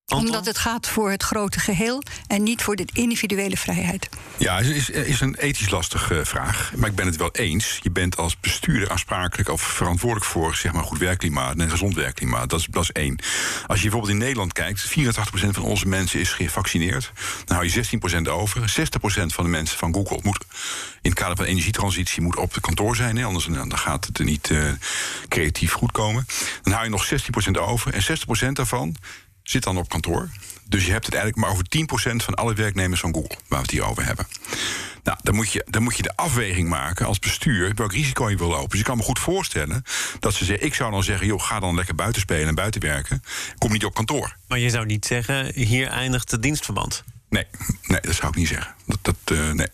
Anton? 0.07 0.27
Omdat 0.27 0.45
het 0.45 0.57
gaat 0.57 0.87
voor 0.87 1.11
het 1.11 1.23
grote 1.23 1.59
geheel 1.59 2.03
en 2.27 2.43
niet 2.43 2.63
voor 2.63 2.75
de 2.75 2.87
individuele 2.93 3.57
vrijheid. 3.57 4.09
Ja, 4.37 4.57
het 4.57 4.65
is, 4.65 4.89
is 4.89 5.21
een 5.21 5.35
ethisch 5.35 5.69
lastige 5.69 6.25
vraag. 6.25 6.71
Maar 6.75 6.89
ik 6.89 6.95
ben 6.95 7.05
het 7.05 7.15
wel 7.15 7.31
eens. 7.31 7.79
Je 7.81 7.91
bent 7.91 8.17
als 8.17 8.39
bestuurder 8.39 8.89
aansprakelijk 8.89 9.49
of 9.49 9.61
verantwoordelijk 9.61 10.31
voor 10.31 10.55
zeg 10.55 10.73
maar, 10.73 10.83
goed 10.83 10.97
werkklimaat 10.97 11.51
en 11.51 11.59
een 11.59 11.69
gezond 11.69 11.95
werkklimaat. 11.95 12.49
Dat 12.49 12.59
is, 12.59 12.67
dat 12.69 12.83
is 12.83 12.91
één. 12.91 13.19
Als 13.67 13.77
je 13.77 13.89
bijvoorbeeld 13.89 14.13
in 14.13 14.17
Nederland 14.17 14.53
kijkt, 14.53 14.89
84% 14.89 14.93
van 15.49 15.63
onze 15.63 15.87
mensen 15.87 16.19
is 16.19 16.29
gevaccineerd. 16.29 17.11
Dan 17.45 17.57
hou 17.57 17.69
je 17.69 17.85
16% 18.27 18.29
over. 18.29 18.61
60% 18.61 19.25
van 19.25 19.43
de 19.43 19.49
mensen 19.49 19.77
van 19.77 19.93
Google 19.93 20.19
moet 20.23 20.45
in 21.01 21.09
het 21.09 21.19
kader 21.19 21.35
van 21.35 21.45
energietransitie 21.45 22.21
moet 22.21 22.37
op 22.37 22.53
het 22.53 22.63
kantoor 22.63 22.95
zijn. 22.95 23.17
Hè, 23.17 23.23
anders 23.23 23.45
dan 23.45 23.77
gaat 23.77 24.05
het 24.05 24.17
er 24.17 24.25
niet 24.25 24.49
uh, 24.49 24.71
creatief 25.27 25.73
goed 25.73 25.91
komen. 25.91 26.25
Dan 26.63 26.73
hou 26.73 26.85
je 26.85 26.91
nog 26.91 27.07
16% 27.07 27.51
over. 27.51 27.93
En 27.93 28.03
60% 28.49 28.51
daarvan 28.51 28.95
zit 29.49 29.63
dan 29.63 29.77
op 29.77 29.89
kantoor. 29.89 30.29
Dus 30.67 30.85
je 30.85 30.91
hebt 30.91 31.05
het 31.05 31.15
eigenlijk 31.15 31.45
maar 31.45 31.53
over 31.53 31.65
10% 32.11 32.15
van 32.15 32.33
alle 32.33 32.53
werknemers 32.53 32.99
van 32.99 33.13
Google, 33.13 33.37
waar 33.47 33.59
we 33.59 33.65
het 33.65 33.71
hier 33.71 33.85
over 33.85 34.05
hebben. 34.05 34.27
Nou, 35.03 35.17
dan 35.23 35.35
moet, 35.35 35.51
je, 35.51 35.65
dan 35.69 35.83
moet 35.83 35.97
je 35.97 36.03
de 36.03 36.15
afweging 36.15 36.69
maken 36.69 37.05
als 37.05 37.19
bestuur 37.19 37.73
welk 37.75 37.91
risico 37.91 38.29
je 38.29 38.37
wil 38.37 38.47
lopen. 38.47 38.69
Dus 38.69 38.79
ik 38.79 38.85
kan 38.85 38.97
me 38.97 39.03
goed 39.03 39.19
voorstellen 39.19 39.83
dat 40.19 40.33
ze 40.33 40.45
zeggen: 40.45 40.65
ik 40.65 40.73
zou 40.73 40.91
dan 40.91 41.03
zeggen, 41.03 41.27
joh, 41.27 41.41
ga 41.41 41.59
dan 41.59 41.75
lekker 41.75 41.95
buiten 41.95 42.21
spelen 42.21 42.47
en 42.47 42.55
buiten 42.55 42.81
werken. 42.81 43.23
Kom 43.57 43.71
niet 43.71 43.85
op 43.85 43.93
kantoor. 43.93 44.35
Maar 44.47 44.59
je 44.59 44.69
zou 44.69 44.85
niet 44.85 45.05
zeggen, 45.05 45.51
hier 45.53 45.87
eindigt 45.87 46.31
het 46.31 46.41
dienstverband. 46.41 47.03
Nee, 47.29 47.45
nee, 47.87 48.01
dat 48.01 48.15
zou 48.15 48.27
ik 48.27 48.35
niet 48.35 48.47
zeggen. 48.47 48.75
Dat, 48.85 48.99
dat, 49.01 49.37
uh, 49.37 49.51
nee. 49.51 49.67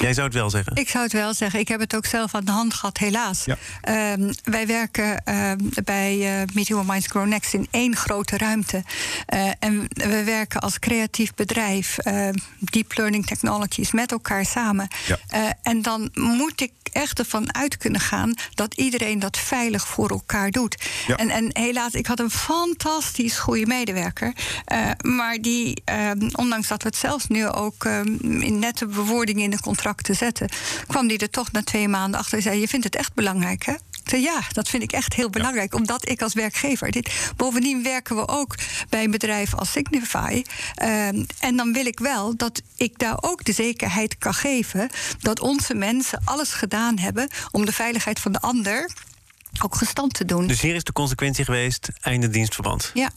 Jij 0.00 0.14
zou 0.14 0.26
het 0.26 0.36
wel 0.36 0.50
zeggen? 0.50 0.76
Ik 0.76 0.88
zou 0.88 1.04
het 1.04 1.12
wel 1.12 1.34
zeggen. 1.34 1.60
Ik 1.60 1.68
heb 1.68 1.80
het 1.80 1.96
ook 1.96 2.06
zelf 2.06 2.34
aan 2.34 2.44
de 2.44 2.50
hand 2.50 2.74
gehad, 2.74 2.98
helaas. 2.98 3.46
Um, 3.46 4.34
wij 4.44 4.66
werken 4.66 5.22
uh, 5.28 5.52
bij 5.84 6.40
uh, 6.40 6.46
Meet 6.54 6.68
Human 6.68 6.86
Minds 6.86 7.06
Grow 7.06 7.26
Next 7.26 7.54
in 7.54 7.66
één 7.70 7.96
grote 7.96 8.36
ruimte. 8.36 8.82
Uh, 9.34 9.50
en 9.58 9.86
we 9.88 10.24
werken 10.24 10.60
als 10.60 10.78
creatief 10.78 11.34
bedrijf, 11.34 11.96
Deep 12.58 12.96
Learning 12.96 13.26
Technologies, 13.26 13.92
met 13.92 14.12
elkaar 14.12 14.44
samen. 14.44 14.88
Ja. 15.06 15.54
en 15.62 15.82
dan 15.82 16.10
moet 16.14 16.60
ik 16.60 16.72
echt 16.94 17.18
ervan 17.18 17.54
uit 17.54 17.76
kunnen 17.76 18.00
gaan 18.00 18.34
dat 18.54 18.74
iedereen 18.74 19.18
dat 19.18 19.36
veilig 19.36 19.86
voor 19.86 20.10
elkaar 20.10 20.50
doet. 20.50 20.76
Ja. 21.06 21.16
En, 21.16 21.30
en 21.30 21.50
helaas, 21.52 21.92
ik 21.92 22.06
had 22.06 22.20
een 22.20 22.30
fantastisch 22.30 23.38
goede 23.38 23.66
medewerker. 23.66 24.32
maar 25.00 25.38
die, 25.40 25.82
ehm, 25.84 26.28
ondanks 26.32 26.68
dat 26.68 26.82
we 26.82 26.88
het 26.88 26.96
zelfs 26.96 27.26
nu 27.26 27.48
ook 27.48 27.84
ehm, 27.84 28.40
in 28.40 28.58
nette 28.58 28.86
bewoordingen 28.86 29.42
in 29.42 29.50
de 29.50 29.60
contract 29.60 30.04
te 30.04 30.14
zetten, 30.14 30.48
kwam 30.86 31.06
die 31.06 31.18
er 31.18 31.30
toch 31.30 31.52
na 31.52 31.62
twee 31.62 31.88
maanden 31.88 32.20
achter 32.20 32.36
en 32.36 32.42
zei: 32.42 32.60
Je 32.60 32.68
vindt 32.68 32.84
het 32.84 32.96
echt 32.96 33.14
belangrijk, 33.14 33.64
hè? 33.64 33.74
Ik 34.04 34.10
zei, 34.10 34.22
ja, 34.22 34.40
dat 34.52 34.68
vind 34.68 34.82
ik 34.82 34.92
echt 34.92 35.14
heel 35.14 35.30
belangrijk, 35.30 35.74
omdat 35.74 36.08
ik 36.08 36.22
als 36.22 36.34
werkgever. 36.34 36.90
Dit, 36.90 37.32
bovendien 37.36 37.82
werken 37.82 38.16
we 38.16 38.28
ook 38.28 38.54
bij 38.88 39.04
een 39.04 39.10
bedrijf 39.10 39.54
als 39.54 39.72
Signify. 39.72 40.42
Um, 40.82 41.26
en 41.40 41.56
dan 41.56 41.72
wil 41.72 41.86
ik 41.86 41.98
wel 41.98 42.36
dat 42.36 42.62
ik 42.76 42.98
daar 42.98 43.16
ook 43.20 43.44
de 43.44 43.52
zekerheid 43.52 44.18
kan 44.18 44.34
geven 44.34 44.90
dat 45.20 45.40
onze 45.40 45.74
mensen 45.74 46.20
alles 46.24 46.52
gedaan 46.52 46.83
hebben 46.98 47.28
om 47.50 47.64
de 47.64 47.72
veiligheid 47.72 48.20
van 48.20 48.32
de 48.32 48.40
ander 48.40 48.90
ook 49.62 49.74
gestand 49.74 50.14
te 50.14 50.24
doen. 50.24 50.46
Dus 50.46 50.60
hier 50.60 50.74
is 50.74 50.84
de 50.84 50.92
consequentie 50.92 51.44
geweest: 51.44 51.88
einde 52.00 52.28
dienstverband. 52.28 52.90
Ja. 52.94 53.10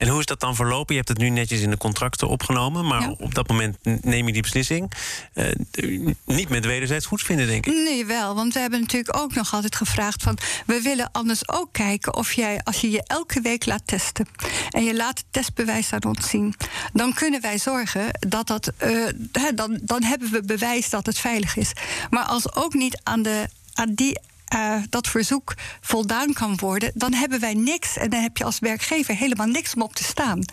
En 0.00 0.08
hoe 0.08 0.18
is 0.18 0.26
dat 0.26 0.40
dan 0.40 0.54
verlopen? 0.54 0.94
Je 0.94 1.00
hebt 1.00 1.08
het 1.08 1.18
nu 1.18 1.28
netjes 1.28 1.60
in 1.60 1.70
de 1.70 1.76
contracten 1.76 2.28
opgenomen, 2.28 2.86
maar 2.86 3.10
op 3.18 3.34
dat 3.34 3.48
moment 3.48 3.76
neem 4.02 4.26
je 4.26 4.32
die 4.32 4.42
beslissing. 4.42 4.92
Uh, 5.34 6.04
niet 6.24 6.48
met 6.48 6.64
wederzijds 6.64 7.06
goedvinden, 7.06 7.46
denk 7.46 7.66
ik. 7.66 7.72
Nee, 7.72 8.06
wel. 8.06 8.34
Want 8.34 8.54
we 8.54 8.60
hebben 8.60 8.80
natuurlijk 8.80 9.16
ook 9.16 9.34
nog 9.34 9.54
altijd 9.54 9.76
gevraagd 9.76 10.22
van... 10.22 10.38
we 10.66 10.82
willen 10.82 11.10
anders 11.12 11.48
ook 11.48 11.68
kijken 11.72 12.14
of 12.14 12.32
jij, 12.32 12.60
als 12.64 12.80
je 12.80 12.90
je 12.90 13.02
elke 13.06 13.40
week 13.40 13.66
laat 13.66 13.82
testen... 13.84 14.26
en 14.70 14.84
je 14.84 14.94
laat 14.96 15.18
het 15.18 15.26
testbewijs 15.30 15.92
aan 15.92 16.04
ons 16.04 16.28
zien... 16.28 16.54
dan 16.92 17.14
kunnen 17.14 17.40
wij 17.40 17.58
zorgen 17.58 18.06
dat 18.28 18.46
dat... 18.46 18.72
Uh, 18.84 19.08
dan, 19.54 19.78
dan 19.82 20.02
hebben 20.02 20.30
we 20.30 20.42
bewijs 20.42 20.90
dat 20.90 21.06
het 21.06 21.18
veilig 21.18 21.56
is. 21.56 21.72
Maar 22.10 22.24
als 22.24 22.54
ook 22.54 22.74
niet 22.74 23.00
aan 23.02 23.22
de 23.22 23.48
aan 23.74 23.94
die 23.94 24.20
uh, 24.54 24.74
dat 24.88 25.08
verzoek 25.08 25.54
voldaan 25.80 26.32
kan 26.32 26.56
worden, 26.56 26.92
dan 26.94 27.14
hebben 27.14 27.40
wij 27.40 27.54
niks. 27.54 27.96
En 27.96 28.10
dan 28.10 28.20
heb 28.20 28.36
je 28.36 28.44
als 28.44 28.58
werkgever 28.58 29.16
helemaal 29.16 29.46
niks 29.46 29.74
om 29.74 29.82
op 29.82 29.94
te 29.94 30.04
staan. 30.04 30.44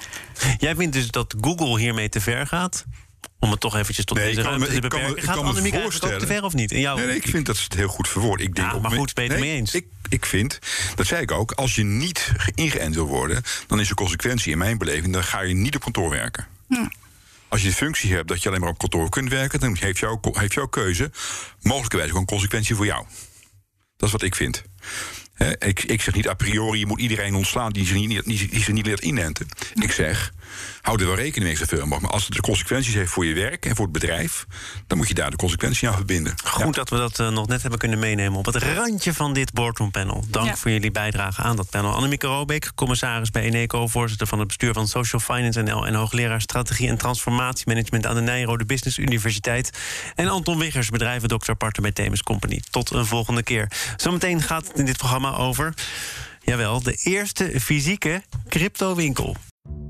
Jij 0.57 0.75
vindt 0.75 0.93
dus 0.93 1.07
dat 1.07 1.35
Google 1.41 1.79
hiermee 1.79 2.09
te 2.09 2.21
ver 2.21 2.47
gaat? 2.47 2.85
Om 3.39 3.51
het 3.51 3.59
toch 3.59 3.75
eventjes 3.75 4.05
tot 4.05 4.17
nee, 4.17 4.25
deze 4.25 4.41
ruimte 4.41 4.73
te 4.73 4.79
beperken. 4.79 5.15
Kan, 5.15 5.23
Gaat 5.23 5.37
Annemiek 5.37 5.73
eigenlijk 5.73 6.13
ook 6.13 6.19
te 6.19 6.25
ver 6.25 6.43
of 6.43 6.53
niet? 6.53 6.71
In 6.71 6.79
jouw... 6.79 6.95
nee, 6.95 7.05
nee, 7.05 7.15
ik 7.15 7.27
vind 7.27 7.45
dat 7.45 7.57
ze 7.57 7.63
het 7.63 7.73
heel 7.73 7.87
goed 7.87 8.07
verwoord. 8.07 8.41
Ik 8.41 8.55
denk 8.55 8.71
ja, 8.71 8.79
maar 8.79 8.91
goed, 8.91 9.13
ben 9.13 9.23
je 9.23 9.29
het 9.29 9.39
mee 9.39 9.55
eens? 9.55 9.73
Ik, 9.73 9.85
ik 10.09 10.25
vind, 10.25 10.59
dat 10.95 11.05
zei 11.05 11.21
ik 11.21 11.31
ook, 11.31 11.51
als 11.51 11.75
je 11.75 11.83
niet 11.83 12.31
ingeënt 12.55 12.95
wil 12.95 13.07
worden... 13.07 13.43
dan 13.67 13.79
is 13.79 13.87
de 13.87 13.93
consequentie 13.93 14.51
in 14.51 14.57
mijn 14.57 14.77
beleving... 14.77 15.13
dan 15.13 15.23
ga 15.23 15.41
je 15.41 15.53
niet 15.53 15.75
op 15.75 15.81
kantoor 15.81 16.09
werken. 16.09 16.47
Hm. 16.67 16.87
Als 17.47 17.61
je 17.61 17.67
de 17.67 17.75
functie 17.75 18.13
hebt 18.13 18.27
dat 18.27 18.43
je 18.43 18.49
alleen 18.49 18.61
maar 18.61 18.69
op 18.69 18.77
kantoor 18.77 19.09
kunt 19.09 19.29
werken... 19.29 19.59
dan 19.59 19.77
heeft 19.79 19.97
jouw, 19.97 20.19
heeft 20.31 20.53
jouw 20.53 20.67
keuze 20.67 21.11
mogelijkerwijs 21.61 22.11
ook 22.11 22.17
een 22.17 22.25
consequentie 22.25 22.75
voor 22.75 22.85
jou. 22.85 23.05
Dat 23.97 24.07
is 24.07 24.11
wat 24.11 24.21
ik 24.21 24.35
vind. 24.35 24.63
ik, 25.57 25.83
ik, 25.83 26.01
zeg 26.01 26.13
niet 26.13 26.27
a 26.27 26.33
priori, 26.33 26.79
je 26.79 26.85
moet 26.85 26.99
iedereen 26.99 27.35
ontslaan 27.35 27.71
die 27.71 27.85
zich 27.85 27.95
niet, 27.95 28.25
niet 28.67 28.85
leert 28.85 29.03
inenten. 29.03 29.47
Ik 29.73 29.91
zeg, 29.91 30.33
hou 30.81 30.99
er 30.99 31.07
wel 31.07 31.15
rekening 31.15 31.43
mee 31.43 31.57
zoveel 31.57 31.77
mogelijk. 31.77 32.01
Maar 32.01 32.11
als 32.11 32.25
het 32.25 32.33
de 32.33 32.41
consequenties 32.41 32.93
heeft 32.93 33.11
voor 33.11 33.25
je 33.25 33.33
werk 33.33 33.65
en 33.65 33.75
voor 33.75 33.85
het 33.85 33.93
bedrijf... 33.93 34.45
dan 34.87 34.97
moet 34.97 35.07
je 35.07 35.13
daar 35.13 35.29
de 35.29 35.35
consequenties 35.35 35.87
aan 35.87 35.93
verbinden. 35.93 36.33
Goed 36.43 36.75
dat 36.75 36.89
we 36.89 36.97
dat 36.97 37.19
uh, 37.19 37.29
nog 37.29 37.47
net 37.47 37.61
hebben 37.61 37.79
kunnen 37.79 37.99
meenemen... 37.99 38.39
op 38.39 38.45
het 38.45 38.55
randje 38.55 39.13
van 39.13 39.33
dit 39.33 39.53
boardroom 39.53 39.91
panel. 39.91 40.25
Dank 40.29 40.57
voor 40.57 40.71
jullie 40.71 40.91
bijdrage 40.91 41.41
aan 41.41 41.55
dat 41.55 41.69
panel. 41.69 41.93
Annemieke 41.93 42.27
Robeek, 42.27 42.71
commissaris 42.75 43.29
bij 43.29 43.41
Eneco... 43.41 43.87
voorzitter 43.87 44.27
van 44.27 44.39
het 44.39 44.47
bestuur 44.47 44.73
van 44.73 44.87
Social 44.87 45.21
Finance 45.21 45.61
NL... 45.61 45.87
en 45.87 45.93
hoogleraar 45.93 46.41
Strategie 46.41 46.89
en 46.89 46.97
Transformatiemanagement... 46.97 48.05
aan 48.05 48.15
de 48.15 48.21
Nijrode 48.21 48.65
Business 48.65 48.97
Universiteit. 48.97 49.69
En 50.15 50.27
Anton 50.27 50.57
Wiggers, 50.57 50.89
bedrijvendokter 50.89 51.55
partner 51.55 51.81
bij 51.81 51.91
Themis 51.91 52.23
Company. 52.23 52.61
Tot 52.69 52.91
een 52.91 53.05
volgende 53.05 53.43
keer. 53.43 53.71
Zometeen 53.97 54.41
gaat 54.41 54.67
het 54.67 54.79
in 54.79 54.85
dit 54.85 54.97
programma 54.97 55.35
over... 55.35 55.73
Jawel, 56.47 56.83
de 56.83 56.93
eerste 56.93 57.59
fysieke 57.59 58.23
cryptowinkel. 58.49 59.35